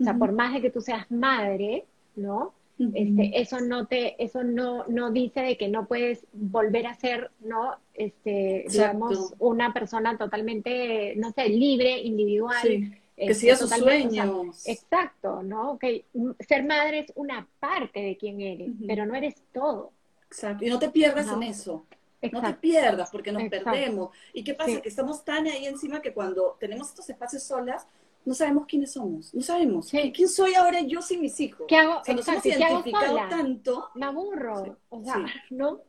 O 0.00 0.04
sea, 0.04 0.14
por 0.14 0.32
más 0.32 0.52
de 0.52 0.61
que 0.61 0.71
tú 0.71 0.80
seas 0.80 1.09
madre, 1.11 1.85
¿no? 2.16 2.52
Este, 2.94 3.40
eso 3.40 3.61
no 3.61 3.87
te, 3.87 4.23
eso 4.23 4.42
no, 4.42 4.85
no 4.88 5.12
dice 5.12 5.40
de 5.40 5.56
que 5.56 5.68
no 5.68 5.87
puedes 5.87 6.26
volver 6.32 6.88
a 6.88 6.94
ser, 6.94 7.30
¿no? 7.40 7.76
Este, 7.94 8.64
digamos, 8.68 9.35
una 9.38 9.73
persona 9.73 10.18
totalmente, 10.18 11.14
no 11.16 11.30
sé, 11.30 11.49
libre, 11.49 12.00
individual. 12.00 12.62
que 12.62 13.00
este, 13.16 13.35
siga 13.35 13.56
sus 13.56 13.71
sueños. 13.71 14.66
exacto, 14.66 15.44
¿no? 15.44 15.78
Que 15.78 16.04
ser 16.40 16.64
madre 16.64 17.00
es 17.00 17.12
una 17.14 17.47
parte 17.61 18.00
de 18.00 18.16
quien 18.16 18.40
eres, 18.40 18.73
pero 18.88 19.06
no 19.06 19.14
eres 19.14 19.37
todo. 19.52 19.92
Exacto. 20.26 20.64
Y 20.64 20.68
no 20.71 20.80
te 20.80 20.88
pierdas 20.88 21.30
en 21.30 21.44
eso. 21.44 21.85
No 22.31 22.41
te 22.41 22.55
pierdas 22.55 23.11
porque 23.11 23.33
nos 23.33 23.43
perdemos. 23.49 24.11
¿Y 24.33 24.45
qué 24.45 24.55
pasa? 24.55 24.81
Que 24.81 24.88
estamos 24.88 25.25
tan 25.25 25.47
ahí 25.47 25.67
encima 25.67 26.00
que 26.00 26.12
cuando 26.12 26.57
tenemos 26.61 26.88
estos 26.88 27.09
espacios 27.11 27.43
solas, 27.43 27.87
no 28.25 28.35
sabemos 28.35 28.67
quiénes 28.67 28.93
somos, 28.93 29.35
no 29.35 29.43
sabemos. 29.43 29.91
¿Quién 29.91 30.29
soy 30.29 30.55
ahora 30.55 30.81
yo 30.83 31.02
sin 31.02 31.21
mis 31.21 31.38
hijos? 31.41 31.67
¿Qué 31.67 31.76
hago? 31.76 32.00
O 32.00 32.23
sea, 32.23 32.41
identificado 32.45 33.19
tanto. 33.29 33.88
Me 33.95 34.07
aburro, 34.07 34.76
o 34.88 35.05
sea, 35.05 35.26
¿no? 35.50 35.81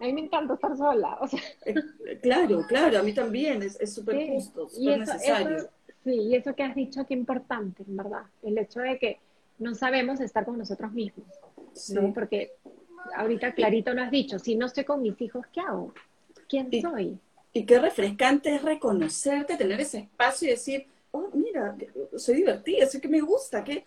A 0.00 0.04
mí 0.04 0.12
me 0.12 0.20
encanta 0.20 0.54
estar 0.54 0.76
sola, 0.76 1.18
o 1.20 1.26
sea. 1.26 1.40
Eh, 1.64 1.74
claro, 2.22 2.64
claro, 2.68 2.98
a 2.98 3.02
mí 3.02 3.12
también, 3.12 3.62
es 3.62 3.94
súper 3.94 4.28
justo, 4.28 4.68
súper 4.68 5.00
necesario. 5.00 5.68
sí, 6.04 6.12
y 6.12 6.36
eso 6.36 6.54
que 6.54 6.62
has 6.62 6.74
dicho, 6.74 7.04
qué 7.06 7.14
importante, 7.14 7.82
en 7.82 7.96
verdad, 7.96 8.22
el 8.42 8.58
hecho 8.58 8.80
de 8.80 8.98
que 8.98 9.18
no 9.58 9.74
sabemos 9.74 10.20
estar 10.20 10.44
con 10.44 10.58
nosotros 10.58 10.92
mismos, 10.92 11.26
¿no? 11.90 12.12
Porque 12.12 12.52
ahorita 13.16 13.52
clarito 13.54 13.92
lo 13.94 14.02
has 14.02 14.10
dicho, 14.10 14.38
si 14.38 14.56
no 14.56 14.66
estoy 14.66 14.84
con 14.84 15.02
mis 15.02 15.20
hijos, 15.20 15.46
¿qué 15.52 15.60
hago? 15.60 15.92
¿Quién 16.48 16.70
soy? 16.80 17.18
Y 17.52 17.64
qué 17.64 17.78
refrescante 17.78 18.54
es 18.54 18.62
reconocerte, 18.62 19.56
tener 19.56 19.80
ese 19.80 19.98
espacio 19.98 20.48
y 20.48 20.50
decir, 20.52 20.86
oh, 21.10 21.30
mira, 21.34 21.76
soy 22.16 22.36
divertida, 22.36 22.86
sé 22.86 23.00
que 23.00 23.08
me 23.08 23.20
gusta, 23.20 23.64
que, 23.64 23.84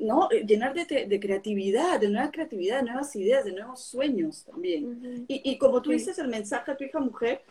¿no? 0.00 0.28
Llenar 0.28 0.74
de, 0.74 1.20
creatividad, 1.20 2.00
de 2.00 2.08
nueva 2.08 2.30
creatividad, 2.30 2.78
de 2.78 2.84
nuevas 2.84 3.14
ideas, 3.16 3.44
de 3.44 3.52
nuevos 3.52 3.82
sueños 3.82 4.44
también. 4.44 5.24
y, 5.28 5.58
como 5.58 5.80
tú 5.82 5.90
dices 5.90 6.18
el 6.18 6.28
mensaje 6.28 6.72
a 6.72 6.76
tu 6.76 6.84
hija 6.84 7.00
mujer, 7.00 7.42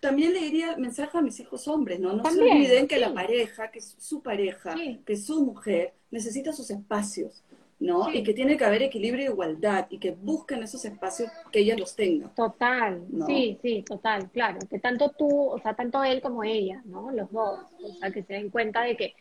también 0.00 0.32
le 0.32 0.40
diría 0.40 0.72
el 0.72 0.80
mensaje 0.80 1.16
a 1.16 1.22
mis 1.22 1.38
hijos 1.38 1.68
hombres, 1.68 2.00
¿no? 2.00 2.12
No 2.12 2.24
se 2.28 2.40
olviden 2.40 2.88
que 2.88 2.98
la 2.98 3.14
pareja, 3.14 3.70
que 3.70 3.80
su 3.80 4.20
pareja, 4.20 4.74
que 4.74 5.12
es 5.12 5.26
su 5.26 5.44
mujer, 5.44 5.92
necesita 6.10 6.52
sus 6.52 6.70
espacios. 6.70 7.42
¿No? 7.82 8.12
Y 8.12 8.22
que 8.22 8.32
tiene 8.32 8.56
que 8.56 8.64
haber 8.64 8.82
equilibrio 8.82 9.26
e 9.28 9.32
igualdad 9.32 9.86
y 9.90 9.98
que 9.98 10.12
busquen 10.12 10.62
esos 10.62 10.84
espacios 10.84 11.30
que 11.50 11.58
ella 11.60 11.76
los 11.76 11.96
tenga. 11.96 12.28
Total, 12.28 13.02
sí, 13.26 13.58
sí, 13.60 13.82
total, 13.82 14.30
claro. 14.30 14.60
Que 14.70 14.78
tanto 14.78 15.10
tú, 15.10 15.48
o 15.50 15.58
sea, 15.58 15.74
tanto 15.74 16.02
él 16.04 16.22
como 16.22 16.44
ella, 16.44 16.80
¿no? 16.84 17.10
Los 17.10 17.30
dos. 17.32 17.60
O 17.82 17.92
sea, 17.94 18.10
que 18.12 18.22
se 18.22 18.34
den 18.34 18.50
cuenta 18.50 18.82
de 18.82 18.96
que, 18.96 19.14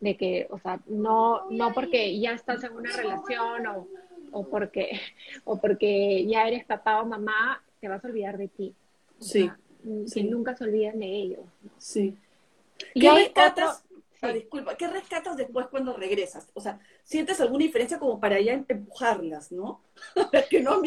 de 0.00 0.16
que 0.16 0.46
o 0.50 0.58
sea, 0.58 0.80
no, 0.86 1.50
no 1.50 1.74
porque 1.74 2.18
ya 2.18 2.32
estás 2.32 2.64
en 2.64 2.72
una 2.72 2.90
relación 2.96 3.66
o, 3.66 3.86
o, 4.32 4.48
porque, 4.48 5.00
o 5.44 5.60
porque 5.60 6.26
ya 6.26 6.48
eres 6.48 6.64
papá 6.64 7.02
o 7.02 7.06
mamá, 7.06 7.62
te 7.80 7.88
vas 7.88 8.02
a 8.02 8.08
olvidar 8.08 8.38
de 8.38 8.48
ti. 8.48 8.74
sí, 9.18 9.50
Que 10.14 10.24
nunca 10.24 10.56
se 10.56 10.64
olviden 10.64 10.98
de 10.98 11.06
ellos. 11.06 11.44
Sí. 11.76 12.16
Y 12.94 13.00
¿Qué 13.00 13.12
rescatas? 13.12 13.84
Ah, 14.20 14.32
disculpa, 14.32 14.76
¿qué 14.76 14.88
rescatas 14.88 15.36
después 15.36 15.68
cuando 15.68 15.92
regresas? 15.96 16.48
O 16.54 16.60
sea, 16.60 16.80
¿sientes 17.04 17.40
alguna 17.40 17.64
diferencia 17.64 17.98
como 17.98 18.18
para 18.18 18.40
ya 18.40 18.52
empujarlas, 18.54 19.52
no? 19.52 19.80
para 20.32 20.42
que 20.48 20.60
no 20.60 20.82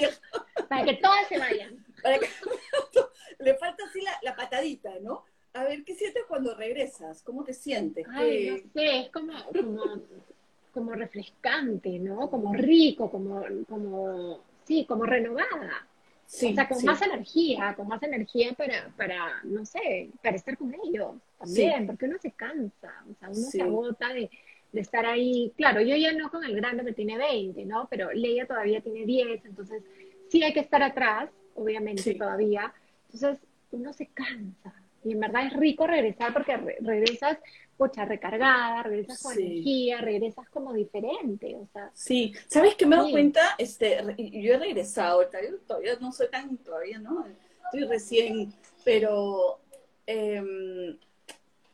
Para 0.67 0.86
que 0.86 0.96
todas 0.96 1.28
se 1.28 1.39
vayan. 1.39 1.86
Le 3.39 3.56
falta 3.56 3.84
así 3.86 4.00
la, 4.22 4.36
patadita, 4.36 4.91
¿no? 5.02 5.24
A 5.54 5.63
ver, 5.63 5.84
¿qué 5.84 5.96
sientes 5.96 6.24
cuando 6.28 6.56
regresas? 6.56 7.24
¿Cómo 7.24 7.44
te 7.44 7.54
sientes? 7.54 8.06
Ay, 8.10 8.50
no 8.50 8.58
sé, 8.74 9.00
es 9.00 9.10
como, 9.10 9.34
como, 10.74 10.91
refrescante, 10.94 12.00
¿no? 12.00 12.30
Como 12.30 12.54
rico, 12.54 13.10
como, 13.10 13.44
como, 13.67 14.39
sí, 14.65 14.86
como 14.86 15.06
renovada. 15.06 15.88
Sí, 16.26 16.52
o 16.52 16.56
sea, 16.56 16.70
con 16.70 16.84
más 16.86 17.02
energía, 17.02 17.76
con 17.76 17.88
más 17.88 18.04
energía 18.04 18.54
para, 18.54 18.89
para, 18.96 19.41
no 19.44 19.65
sé, 19.65 20.12
para 20.22 20.36
estar 20.36 20.58
con 20.58 20.74
ellos 20.86 21.15
también, 21.41 21.88
porque 21.88 22.06
uno 22.06 22.17
se 22.21 22.32
cansa, 22.32 22.91
o 23.10 23.13
sea, 23.15 23.30
uno 23.30 23.36
se 23.36 23.62
agota 23.62 24.13
de, 24.13 24.30
de, 24.71 24.82
estar 24.82 25.06
ahí. 25.06 25.51
Claro, 25.58 25.82
yo 25.82 25.95
ya 25.95 26.12
no 26.13 26.30
con 26.30 26.43
el 26.43 26.56
grande 26.56 26.86
que 26.86 26.93
tiene 26.93 27.17
20, 27.17 27.65
¿no? 27.65 27.88
Pero 27.89 28.12
Leia 28.12 28.45
todavía 28.45 28.82
tiene 28.82 29.06
10, 29.06 29.45
entonces 29.45 29.84
sí 30.30 30.43
hay 30.43 30.54
que 30.54 30.60
estar 30.62 30.82
atrás, 30.82 31.30
obviamente, 31.56 32.13
todavía. 32.15 32.73
Entonces, 33.13 33.39
uno 33.71 33.93
se 33.93 34.08
cansa. 34.08 34.73
Y 35.04 35.13
en 35.13 35.19
verdad 35.19 35.47
es 35.47 35.54
rico 35.54 35.88
regresar 35.88 36.32
porque 36.32 36.56
regresas 36.80 37.38
pocha, 37.82 38.06
recargada, 38.06 38.84
regresas 38.84 39.23
con 39.23 39.34
energía, 39.34 39.97
regresas 40.01 40.47
como 40.49 40.71
diferente, 40.71 41.56
o 41.56 41.67
sea. 41.73 41.89
Sí, 41.95 42.32
¿sabes 42.47 42.75
qué 42.75 42.86
me 42.86 42.95
doy 42.95 43.12
cuenta? 43.12 43.56
Este, 43.58 43.97
yo 44.17 44.54
he 44.54 44.60
regresado, 44.60 45.27
todavía 45.65 45.95
no 45.99 46.12
soy 46.12 46.30
tan, 46.30 46.58
todavía 46.58 46.99
no, 46.99 47.25
estoy 47.65 47.88
recién, 47.89 48.54
pero 48.86 49.60
em, 50.06 50.95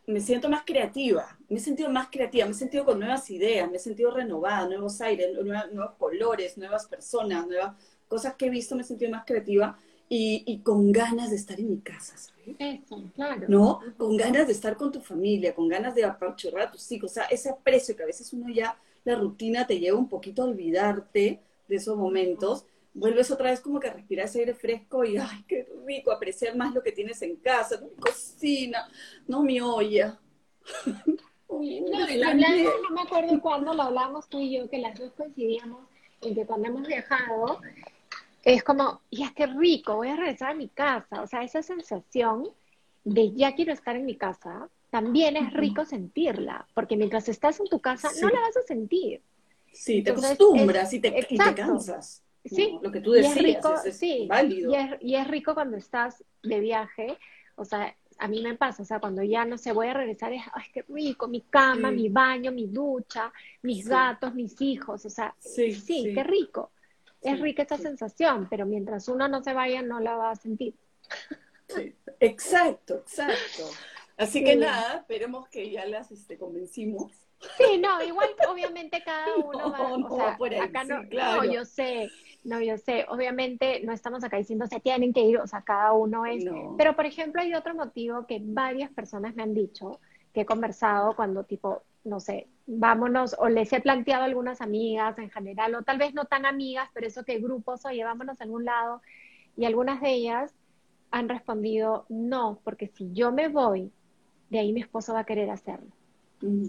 me 0.08 0.22
siento 0.22 0.50
más 0.50 0.63
creativa, 0.65 1.38
me 1.50 1.58
he 1.58 1.60
sentido 1.60 1.89
más 1.89 2.08
creativa, 2.10 2.46
me 2.46 2.52
he 2.52 2.56
sentido 2.56 2.86
con 2.86 2.98
nuevas 2.98 3.30
ideas, 3.30 3.70
me 3.70 3.76
he 3.76 3.80
sentido 3.80 4.10
renovada, 4.10 4.65
nuevos 4.65 5.02
aires, 5.02 5.28
nuevos 5.43 5.91
colores, 5.98 6.58
nuevas 6.58 6.88
personas, 6.88 7.46
nuevas 7.46 7.76
cosas 8.08 8.36
que 8.36 8.46
he 8.46 8.50
visto, 8.50 8.76
me 8.76 8.84
he 8.84 8.86
sentido 8.86 9.12
más 9.12 9.26
creativa 9.26 9.78
y, 10.08 10.43
y 10.48 10.60
con 10.60 10.93
ganas 10.93 11.30
de 11.30 11.36
estar 11.36 11.60
en 11.60 11.70
mi 11.70 11.80
casa, 11.80 12.17
¿sabes? 12.17 12.56
Eso, 12.58 13.04
claro. 13.15 13.46
¿No? 13.50 13.82
Con 13.98 14.15
ganas 14.15 14.48
de 14.48 14.54
estar 14.54 14.78
con 14.78 14.93
tu 14.93 15.02
familia, 15.02 15.54
con 15.54 15.67
ganas 15.67 15.93
de 15.93 16.06
apachurrar 16.06 16.70
a 16.70 16.72
tus 16.72 16.89
hijos, 16.93 17.12
o 17.12 17.13
sea, 17.15 17.26
ese 17.26 17.50
aprecio 17.50 17.93
que 17.93 18.04
a 18.04 18.08
veces 18.08 18.32
uno 18.32 18.48
ya, 18.50 18.80
la 19.04 19.15
rutina 19.15 19.67
te 19.67 19.78
lleva 19.78 19.98
un 19.98 20.08
poquito 20.08 20.41
a 20.41 20.46
olvidarte 20.46 21.41
de 21.67 21.76
esos 21.76 21.98
momentos, 21.98 22.65
vuelves 22.97 23.29
otra 23.31 23.51
vez 23.51 23.62
como 23.62 23.79
que 23.79 23.88
a 23.88 23.93
respirar 23.93 24.25
ese 24.25 24.39
aire 24.39 24.53
fresco 24.53 25.05
y, 25.05 25.17
ay, 25.17 25.43
qué 25.47 25.67
rico, 25.86 26.12
apreciar 26.12 26.55
más 26.55 26.73
lo 26.73 26.81
que 26.81 26.91
tienes 26.91 27.21
en 27.21 27.36
casa, 27.38 27.79
mi 27.79 27.95
cocina, 27.95 28.89
no 29.27 29.43
mi 29.43 29.62
olla. 29.62 30.19
no, 31.49 31.60
no 31.60 32.89
me 32.95 33.01
acuerdo 33.01 33.39
cuándo 33.39 33.73
lo 33.73 33.83
hablamos 33.83 34.27
tú 34.27 34.39
y 34.39 34.57
yo, 34.57 34.69
que 34.69 34.79
las 34.79 34.97
dos 34.97 35.13
coincidíamos 35.13 35.86
en 36.21 36.36
que 36.36 36.45
cuando 36.45 36.67
hemos 36.69 36.88
viajado, 36.88 37.62
es 38.43 38.63
como, 38.63 39.01
ya 39.12 39.31
qué 39.36 39.45
rico, 39.45 39.95
voy 39.95 40.10
a 40.10 40.15
regresar 40.15 40.51
a 40.51 40.55
mi 40.55 40.67
casa. 40.67 41.21
O 41.21 41.27
sea, 41.27 41.43
esa 41.43 41.62
sensación 41.62 42.49
de 43.03 43.31
ya 43.33 43.53
quiero 43.53 43.73
estar 43.73 43.95
en 43.95 44.05
mi 44.05 44.15
casa, 44.15 44.69
también 44.89 45.38
es 45.38 45.53
rico 45.53 45.86
sentirla, 45.86 46.67
porque 46.73 46.97
mientras 46.97 47.29
estás 47.29 47.60
en 47.60 47.67
tu 47.67 47.79
casa 47.79 48.10
no 48.21 48.29
la 48.29 48.39
vas 48.39 48.57
a 48.57 48.62
sentir. 48.62 49.21
Sí, 49.71 50.01
te 50.01 50.12
acostumbras 50.12 50.91
y, 50.93 50.99
te, 50.99 51.13
cansas. 51.55 52.23
Sí, 52.49 52.77
lo 52.81 52.91
que 52.91 53.01
tú 53.01 53.12
decías, 53.12 53.86
es, 53.86 54.27
válido. 54.27 54.73
Y 55.01 55.15
es, 55.15 55.27
rico 55.27 55.53
cuando 55.53 55.77
estás 55.77 56.23
de 56.43 56.60
viaje, 56.60 57.17
o 57.55 57.65
sea, 57.65 57.95
a 58.19 58.27
mí 58.27 58.41
me 58.41 58.55
pasa, 58.55 58.83
o 58.83 58.86
sea, 58.86 58.99
cuando 58.99 59.23
ya 59.23 59.45
no 59.45 59.57
sé, 59.57 59.71
voy 59.71 59.88
a 59.88 59.93
regresar, 59.93 60.33
es, 60.33 60.41
ay, 60.53 60.65
qué 60.73 60.83
rico, 60.88 61.27
mi 61.27 61.41
cama, 61.41 61.91
mi 61.91 62.10
baño, 62.10 62.51
mi 62.51 62.67
ducha, 62.67 63.31
mis 63.62 63.88
gatos, 63.88 64.33
mis 64.33 64.60
hijos, 64.62 65.05
o 65.05 65.10
sea, 65.10 65.36
sí, 65.39 66.12
qué 66.13 66.23
rico. 66.23 66.71
Es 67.21 67.39
rica 67.39 67.63
esta 67.63 67.77
sensación, 67.77 68.47
pero 68.49 68.65
mientras 68.65 69.07
uno 69.07 69.27
no 69.27 69.43
se 69.43 69.53
vaya 69.53 69.81
no 69.81 69.99
la 69.99 70.15
va 70.15 70.31
a 70.31 70.36
sentir. 70.36 70.75
Exacto, 72.19 72.95
exacto. 72.95 73.69
Así 74.17 74.43
que 74.43 74.55
nada, 74.55 74.99
esperemos 74.99 75.47
que 75.49 75.69
ya 75.69 75.86
las 75.86 76.12
este, 76.12 76.38
convencimos. 76.38 77.12
Sí, 77.57 77.77
no, 77.77 78.01
igual 78.01 78.29
obviamente 78.49 79.01
cada 79.03 79.36
uno 79.38 79.71
va, 79.71 79.93
o 79.93 80.15
sea, 80.15 80.38
por 80.38 80.53
acá 80.55 80.83
no, 80.83 81.03
no, 81.03 81.43
yo 81.45 81.65
sé, 81.65 82.10
no, 82.47 82.62
yo 82.62 82.77
sé, 82.77 83.05
obviamente 83.10 83.81
no 83.83 83.91
estamos 83.91 84.23
acá 84.23 84.38
diciendo 84.38 84.67
se 84.67 84.79
tienen 84.79 85.12
que 85.12 85.19
ir, 85.19 85.38
o 85.38 85.47
sea, 85.47 85.63
cada 85.63 85.91
uno 85.91 86.25
es, 86.25 86.45
pero 86.77 86.95
por 86.95 87.05
ejemplo 87.05 87.41
hay 87.41 87.53
otro 87.53 87.75
motivo 87.75 88.25
que 88.25 88.39
varias 88.41 88.89
personas 88.89 89.36
me 89.36 89.43
han 89.43 89.53
dicho, 89.53 89.99
que 90.33 90.41
he 90.41 90.45
conversado 90.45 91.13
cuando 91.13 91.43
tipo, 91.43 91.83
no 92.05 92.21
sé, 92.21 92.47
vámonos, 92.65 93.36
o 93.38 93.49
les 93.49 93.73
he 93.73 93.81
planteado 93.81 94.23
a 94.23 94.27
algunas 94.27 94.62
amigas 94.62 95.17
en 95.19 95.29
general, 95.29 95.75
o 95.75 95.83
tal 95.83 95.97
vez 95.97 96.13
no 96.13 96.23
tan 96.23 96.45
amigas, 96.45 96.89
pero 96.93 97.05
eso 97.05 97.25
que 97.25 97.38
grupos, 97.39 97.86
oye, 97.86 98.05
vámonos 98.05 98.39
a 98.39 98.45
algún 98.45 98.63
lado, 98.63 99.01
y 99.57 99.65
algunas 99.65 99.99
de 99.99 100.13
ellas 100.13 100.53
han 101.12 101.27
respondido, 101.27 102.05
no, 102.07 102.62
porque 102.63 102.88
si 102.88 103.12
yo 103.12 103.33
me 103.33 103.49
voy, 103.49 103.91
de 104.49 104.60
ahí 104.60 104.71
mi 104.71 104.79
esposo 104.79 105.13
va 105.13 105.19
a 105.19 105.25
querer 105.25 105.49
hacerlo. 105.49 105.91
Mm. 106.39 106.67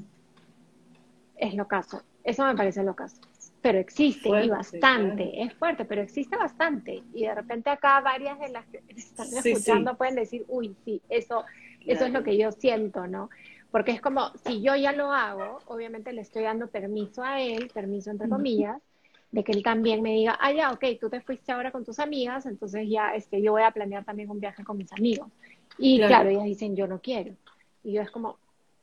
Es 1.36 1.54
lo 1.54 1.68
caso, 1.68 2.02
eso 2.24 2.44
me 2.44 2.56
parece 2.56 2.82
lo 2.82 2.96
caso. 2.96 3.20
Pero 3.60 3.78
existe 3.78 4.28
y 4.28 4.48
bastante, 4.48 5.42
es 5.42 5.52
fuerte, 5.54 5.84
pero 5.84 6.02
existe 6.02 6.36
bastante. 6.36 7.02
Y 7.12 7.24
de 7.24 7.34
repente 7.34 7.70
acá 7.70 8.00
varias 8.00 8.38
de 8.38 8.50
las 8.50 8.66
que 8.66 8.82
están 8.88 9.26
escuchando 9.26 9.96
pueden 9.96 10.14
decir, 10.14 10.44
uy, 10.48 10.76
sí, 10.84 11.02
eso, 11.08 11.44
eso 11.86 12.04
es 12.06 12.12
lo 12.12 12.22
que 12.22 12.36
yo 12.36 12.52
siento, 12.52 13.06
¿no? 13.06 13.30
Porque 13.70 13.90
es 13.90 14.00
como, 14.00 14.30
si 14.46 14.62
yo 14.62 14.76
ya 14.76 14.92
lo 14.92 15.12
hago, 15.12 15.58
obviamente 15.66 16.12
le 16.12 16.22
estoy 16.22 16.44
dando 16.44 16.68
permiso 16.68 17.22
a 17.22 17.40
él, 17.40 17.70
permiso 17.74 18.10
entre 18.10 18.28
comillas, 18.28 18.80
de 19.30 19.44
que 19.44 19.52
él 19.52 19.62
también 19.62 20.00
me 20.00 20.14
diga, 20.14 20.38
ah, 20.40 20.52
ya, 20.52 20.70
ok, 20.72 20.84
tú 20.98 21.10
te 21.10 21.20
fuiste 21.20 21.52
ahora 21.52 21.70
con 21.70 21.84
tus 21.84 21.98
amigas, 21.98 22.46
entonces 22.46 22.88
ya 22.88 23.14
este, 23.14 23.42
yo 23.42 23.52
voy 23.52 23.62
a 23.62 23.70
planear 23.70 24.04
también 24.04 24.30
un 24.30 24.40
viaje 24.40 24.64
con 24.64 24.78
mis 24.78 24.92
amigos. 24.92 25.28
Y 25.76 25.98
claro, 25.98 26.30
ellas 26.30 26.44
dicen, 26.44 26.74
yo 26.74 26.86
no 26.86 27.00
quiero. 27.00 27.34
Y 27.84 27.92
yo 27.92 28.02
es 28.02 28.10
como... 28.10 28.38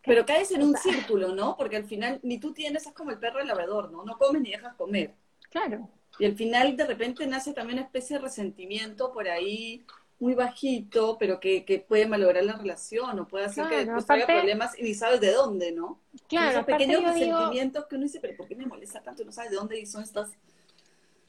Pero 0.06 0.26
caes 0.26 0.52
en 0.52 0.63
un 0.63 0.76
círculo, 0.78 1.34
¿no? 1.34 1.56
Porque 1.58 1.78
al 1.78 1.86
final 1.86 2.20
ni 2.24 2.39
tú 2.39 2.54
tienes, 2.54 2.86
es 2.86 2.94
como 2.94 3.12
el 3.12 3.20
perro 3.20 3.39
del 3.39 3.48
labrador, 3.48 3.91
¿no? 3.91 4.04
No 4.04 4.18
comes 4.18 4.41
ni 4.41 4.52
dejas 4.52 4.76
comer. 4.76 5.13
Claro. 5.50 5.89
Y 6.20 6.26
al 6.26 6.36
final 6.36 6.76
de 6.76 6.86
repente 6.86 7.26
nace 7.28 7.54
también 7.54 7.80
una 7.80 7.88
especie 7.88 8.18
de 8.18 8.24
resentimiento 8.24 9.12
por 9.12 9.28
ahí 9.28 9.86
muy 10.20 10.34
bajito, 10.34 11.18
pero 11.20 11.39
que, 11.39 11.65
que 11.65 11.80
puede 11.80 12.08
malograr 12.08 12.44
la 12.44 12.54
relación 12.54 13.20
o 13.20 13.28
puede 13.28 13.46
hacer 13.46 13.68
que 13.68 13.78
después 13.78 14.06
traiga 14.06 14.28
problemas 14.28 14.78
y 14.80 14.84
ni 14.84 14.94
sabes 14.94 15.20
de 15.20 15.32
dónde, 15.32 15.72
¿no? 15.72 16.00
Claro, 16.28 16.52
Esos 16.52 16.65
pequeños 16.65 17.02
sentimientos 17.13 17.86
que 17.86 17.96
uno 17.96 18.04
dice, 18.06 18.20
pero 18.22 18.38
¿por 18.38 18.48
qué 18.48 18.56
me 18.56 18.65
molesta 18.65 19.02
tanto? 19.02 19.26
No 19.26 19.32
sabes 19.32 19.52
de 19.52 19.58
dónde 19.58 19.86
son 19.86 20.04
estas... 20.04 20.32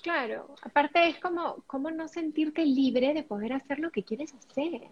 Claro, 0.03 0.55
aparte 0.63 1.09
es 1.09 1.19
como, 1.19 1.65
como 1.67 1.91
no 1.91 2.07
sentirte 2.07 2.65
libre 2.65 3.13
de 3.13 3.25
poder 3.25 3.53
hacer 3.55 3.81
lo 3.81 3.91
que 3.91 4.05
quieres 4.05 4.33
hacer. 4.35 4.83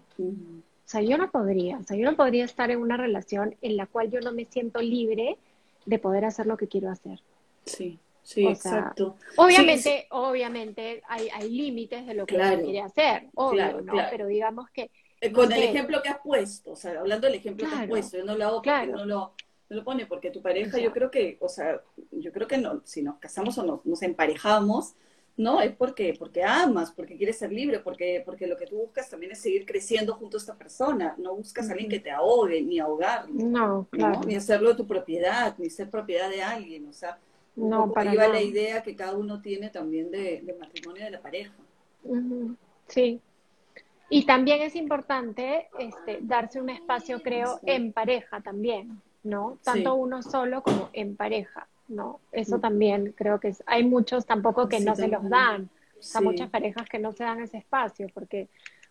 O 0.85 0.89
sea, 0.89 1.01
yo 1.01 1.17
no 1.17 1.31
podría, 1.31 1.79
o 1.79 1.85
sea, 1.85 1.97
yo 1.97 2.11
no 2.11 2.17
podría 2.17 2.45
estar 2.45 2.71
en 2.71 2.79
una 2.79 2.97
relación 2.97 3.57
en 3.63 3.77
la 3.77 3.87
cual 3.87 4.11
yo 4.11 4.21
no 4.21 4.33
me 4.33 4.45
siento 4.45 4.81
libre 4.81 5.39
de 5.87 5.99
poder 5.99 6.25
hacer 6.25 6.47
lo 6.47 6.57
que 6.57 6.69
quiero 6.69 6.91
hacer. 6.91 7.21
Sí. 7.65 7.99
Sí, 8.25 8.47
exacto. 8.47 9.17
Obviamente, 9.37 10.07
obviamente 10.11 11.03
hay, 11.07 11.29
hay 11.29 11.51
límites 11.51 12.07
de 12.07 12.15
lo 12.15 12.25
que 12.25 12.37
uno 12.37 12.63
quiere 12.63 12.81
hacer, 12.81 13.29
obvio, 13.35 13.83
¿no? 13.83 13.93
Pero 14.11 14.27
digamos 14.27 14.71
que... 14.71 14.91
Eh, 15.21 15.31
con 15.31 15.53
el 15.53 15.63
ejemplo 15.63 16.03
que 16.03 16.09
has 16.09 16.21
puesto, 16.21 16.73
o 16.73 16.77
sea, 16.77 16.99
hablando 16.99 17.27
del 17.27 17.37
ejemplo 17.37 17.69
que 17.69 17.75
has 17.75 17.87
puesto, 17.87 18.17
yo 18.17 18.25
no 18.25 18.37
lo 18.37 18.47
hago 18.47 18.63
porque 18.63 18.87
no 18.87 19.05
lo, 19.05 19.35
no 19.69 19.77
lo 19.77 19.85
pone, 19.85 20.07
porque 20.07 20.31
tu 20.31 20.41
pareja, 20.41 20.79
yo 20.79 20.91
creo 20.91 21.11
que, 21.11 21.37
o 21.41 21.51
sea, 21.51 21.81
yo 22.13 22.33
creo 22.33 22.49
que 22.49 22.57
no, 22.57 22.81
si 22.85 23.03
nos 23.03 23.19
casamos 23.19 23.59
o 23.59 23.63
nos, 23.63 23.85
nos 23.85 24.03
emparejamos, 24.03 24.95
¿no? 25.37 25.61
Es 25.61 25.75
porque, 25.75 26.15
porque 26.19 26.45
amas, 26.45 26.93
porque 26.93 27.17
quieres 27.17 27.39
ser 27.39 27.53
libre, 27.53 27.81
porque, 27.81 28.23
porque 28.25 28.47
lo 28.47 28.57
que 28.57 28.67
tú 28.67 28.77
buscas 28.77 29.11
también 29.11 29.33
es 29.33 29.41
seguir 29.41 29.67
creciendo 29.67 30.15
junto 30.15 30.37
a 30.37 30.41
esta 30.41 30.55
persona. 30.55 31.15
No 31.19 31.35
buscas 31.35 31.69
a 31.69 31.73
alguien 31.73 31.91
que 31.91 32.01
te 32.01 32.11
ahogue, 32.11 32.63
ni 32.63 32.79
ahogarlo. 32.79 33.35
No, 33.35 33.89
claro. 33.91 34.21
Ni 34.27 34.37
hacerlo 34.37 34.71
de 34.71 34.77
tu 34.77 34.87
propiedad, 34.87 35.55
ni 35.59 35.71
ser 35.71 35.91
propiedad 35.91 36.31
de 36.31 36.43
alguien. 36.43 36.87
O 36.87 36.93
sea, 36.93 37.19
no, 37.57 37.93
para 37.93 38.13
lleva 38.13 38.29
la 38.29 38.43
idea 38.43 38.83
que 38.83 38.95
cada 38.95 39.17
uno 39.17 39.41
tiene 39.41 39.71
también 39.71 40.11
de, 40.11 40.43
matrimonio 40.59 41.05
de 41.05 41.11
la 41.11 41.21
pareja. 41.21 41.55
Sí. 42.87 43.21
Y 44.11 44.27
también 44.27 44.63
es 44.63 44.77
importante 44.77 45.69
este, 45.79 46.19
darse 46.23 46.61
un 46.61 46.71
espacio, 46.71 47.21
creo, 47.23 47.59
en 47.65 47.93
pareja 47.93 48.41
también, 48.41 49.01
¿no? 49.23 49.59
Tanto 49.65 49.95
uno 49.95 50.23
solo 50.23 50.63
como 50.63 50.91
en 50.93 51.17
pareja, 51.17 51.67
¿no? 51.89 52.21
Eso 52.33 52.59
también 52.59 53.13
creo 53.17 53.41
que 53.41 53.49
es, 53.49 53.63
hay 53.67 53.85
muchos 53.85 54.27
tampoco 54.27 54.69
que 54.69 54.81
no 54.81 54.95
se 54.97 55.09
los 55.09 55.29
dan, 55.29 55.69
o 55.99 56.03
sea, 56.03 56.21
muchas 56.21 56.51
parejas 56.51 56.89
que 56.89 56.99
no 56.99 57.13
se 57.13 57.25
dan 57.25 57.41
ese 57.41 57.59
espacio, 57.59 58.09
porque 58.13 58.49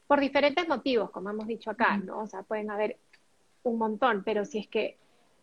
por 0.07 0.19
diferentes 0.19 0.67
motivos, 0.67 1.09
como 1.11 1.29
hemos 1.29 1.47
dicho 1.47 1.71
acá, 1.71 1.97
¿no? 1.97 2.19
O 2.19 2.27
sea, 2.27 2.43
pueden 2.43 2.69
haber 2.69 2.97
un 3.63 3.77
montón, 3.77 4.23
pero 4.23 4.45
si 4.45 4.59
es 4.59 4.67
que 4.67 4.97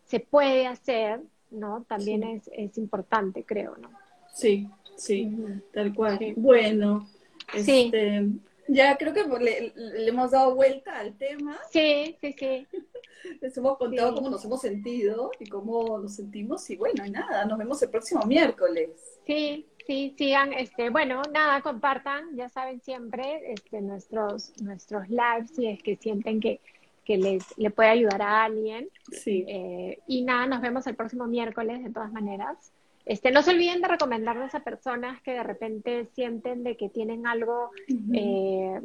se 0.05 0.19
puede 0.19 0.67
hacer, 0.67 1.21
¿no? 1.49 1.83
También 1.87 2.23
es, 2.23 2.49
es, 2.53 2.77
importante, 2.77 3.43
creo, 3.43 3.75
¿no? 3.77 3.89
Sí, 4.33 4.69
sí, 4.95 5.35
tal 5.73 5.93
cual. 5.93 6.19
Bueno, 6.35 7.07
este, 7.53 8.29
ya 8.67 8.97
creo 8.97 9.13
que 9.13 9.23
le, 9.39 9.73
hemos 10.07 10.31
dado 10.31 10.55
vuelta 10.55 10.99
al 10.99 11.17
tema. 11.17 11.57
Sí, 11.71 12.17
sí, 12.21 12.35
sí. 12.37 12.67
Les 13.41 13.55
hemos 13.55 13.77
contado 13.77 14.15
cómo 14.15 14.29
nos 14.29 14.43
hemos 14.45 14.61
sentido 14.61 15.31
y 15.39 15.47
cómo 15.47 15.99
nos 15.99 16.15
sentimos 16.15 16.67
y 16.69 16.75
bueno, 16.75 17.05
nada, 17.07 17.45
nos 17.45 17.57
vemos 17.57 17.81
el 17.83 17.89
próximo 17.89 18.23
miércoles. 18.25 18.89
Sí, 19.27 19.67
sí, 19.85 20.15
sigan, 20.17 20.53
este, 20.53 20.89
bueno, 20.89 21.21
nada, 21.31 21.61
compartan, 21.61 22.35
ya 22.35 22.49
saben 22.49 22.81
siempre, 22.81 23.53
este, 23.53 23.81
nuestros, 23.81 24.53
nuestros 24.61 25.07
lives 25.09 25.51
si 25.55 25.67
es 25.67 25.83
que 25.83 25.95
sienten 25.97 26.39
que 26.39 26.59
que 27.03 27.17
les 27.17 27.57
le 27.57 27.71
puede 27.71 27.89
ayudar 27.89 28.21
a 28.21 28.43
alguien. 28.45 28.89
Sí. 29.11 29.43
Eh, 29.47 29.99
y 30.07 30.23
nada, 30.23 30.45
nos 30.47 30.61
vemos 30.61 30.85
el 30.87 30.95
próximo 30.95 31.25
miércoles 31.27 31.83
de 31.83 31.89
todas 31.89 32.11
maneras. 32.11 32.71
Este, 33.05 33.31
no 33.31 33.41
se 33.41 33.51
olviden 33.51 33.81
de 33.81 33.87
recomendarnos 33.87 34.53
a 34.55 34.63
personas 34.63 35.21
que 35.21 35.31
de 35.31 35.43
repente 35.43 36.07
sienten 36.13 36.63
de 36.63 36.77
que 36.77 36.89
tienen 36.89 37.27
algo 37.27 37.71
eh, 38.13 38.79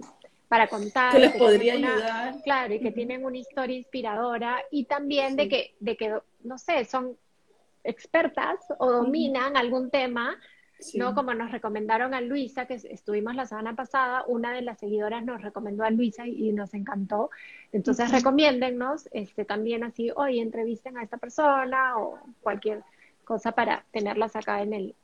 para 0.49 0.69
contar. 0.69 1.13
Que 1.13 1.19
les 1.19 1.37
podría 1.37 1.75
ayudar. 1.75 2.43
Claro, 2.43 2.75
y 2.75 2.81
que 2.81 2.93
tienen 2.93 3.25
una 3.25 3.39
historia 3.39 3.77
inspiradora 3.77 4.63
y 4.71 4.85
también 4.85 5.37
de, 5.37 5.49
que, 5.49 5.75
de 5.81 5.97
que, 5.97 6.19
no 6.45 6.59
sé, 6.59 6.85
son 6.85 7.17
expertas 7.85 8.59
o 8.79 8.91
dominan 8.91 9.57
algún 9.57 9.91
tema 9.91 10.37
¿no? 10.95 11.15
Como 11.15 11.35
nos 11.35 11.51
recomendaron 11.51 12.15
a 12.15 12.21
Luisa, 12.21 12.67
que 12.67 12.75
estuvimos 12.75 13.35
la 13.35 13.47
semana 13.47 13.75
pasada, 13.75 14.25
una 14.27 14.53
de 14.53 14.63
las 14.63 14.79
seguidoras 14.79 15.25
nos 15.25 15.43
recomendó 15.43 15.85
a 15.85 15.91
Luisa 15.91 16.27
y, 16.27 16.53
nos 16.53 16.75
encantó. 16.75 17.31
Entonces, 17.73 18.11
recomiéndennos 18.11 19.09
este, 19.13 19.45
también 19.45 19.85
así, 19.85 20.11
hoy 20.15 20.41
entrevisten 20.41 20.99
a 20.99 21.03
esta 21.03 21.17
persona 21.17 21.99
o 21.99 22.19
cualquier 22.43 22.83
cosa 23.27 23.53
para 23.53 23.85
tenerlas 23.91 24.37
acá 24.37 24.63
en 24.63 24.73
el, 24.73 24.95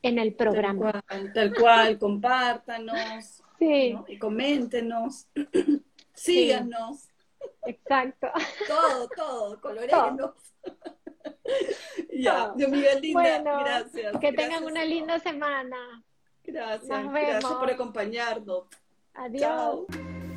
en 0.00 0.18
el 0.18 0.32
programa. 0.32 1.02
Tal 1.34 1.52
cual, 1.54 1.98
compártanos 1.98 3.42
sí. 3.58 3.98
y 4.08 4.18
coméntenos, 4.18 5.26
síganos. 6.14 7.08
Exacto. 7.66 8.28
Todo, 8.68 9.08
todo, 9.08 9.60
colorenos. 9.60 10.32
ya, 12.12 12.52
Dios 12.56 12.70
mío, 12.70 12.88
linda, 13.00 13.40
gracias. 13.40 14.18
Que 14.20 14.32
tengan 14.32 14.64
una 14.64 14.84
linda 14.84 15.18
semana. 15.18 15.76
Gracias, 16.44 17.12
gracias 17.12 17.52
por 17.52 17.70
acompañarnos. 17.70 18.64
Adiós. 19.14 19.86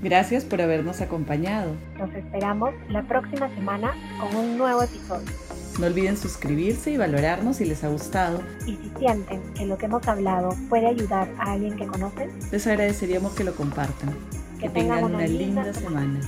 Gracias 0.02 0.46
por 0.46 0.62
habernos 0.62 1.02
acompañado. 1.02 1.76
Nos 1.98 2.13
esperamos 2.13 2.74
la 2.89 3.04
próxima 3.04 3.54
semana 3.54 3.94
con 4.20 4.36
un 4.36 4.58
nuevo 4.58 4.82
episodio. 4.82 5.59
No 5.80 5.86
olviden 5.86 6.18
suscribirse 6.18 6.92
y 6.92 6.98
valorarnos 6.98 7.56
si 7.56 7.65
les 7.65 7.86
ha 7.86 7.88
gustado. 7.88 8.44
Y 8.65 8.76
si 8.76 8.92
sienten 9.00 9.42
que 9.54 9.65
lo 9.65 9.78
que 9.78 9.86
hemos 9.86 10.06
hablado 10.10 10.50
puede 10.68 10.88
ayudar 10.88 11.30
a 11.39 11.54
alguien 11.54 11.78
que 11.78 11.88
conocen, 11.88 12.30
les 12.52 12.68
agradeceríamos 12.68 13.32
que 13.32 13.46
lo 13.46 13.56
compartan. 13.56 14.13
Que, 14.60 14.68
tengan, 14.68 15.06
una, 15.06 15.26
linda, 15.26 15.74
semana. 15.74 16.20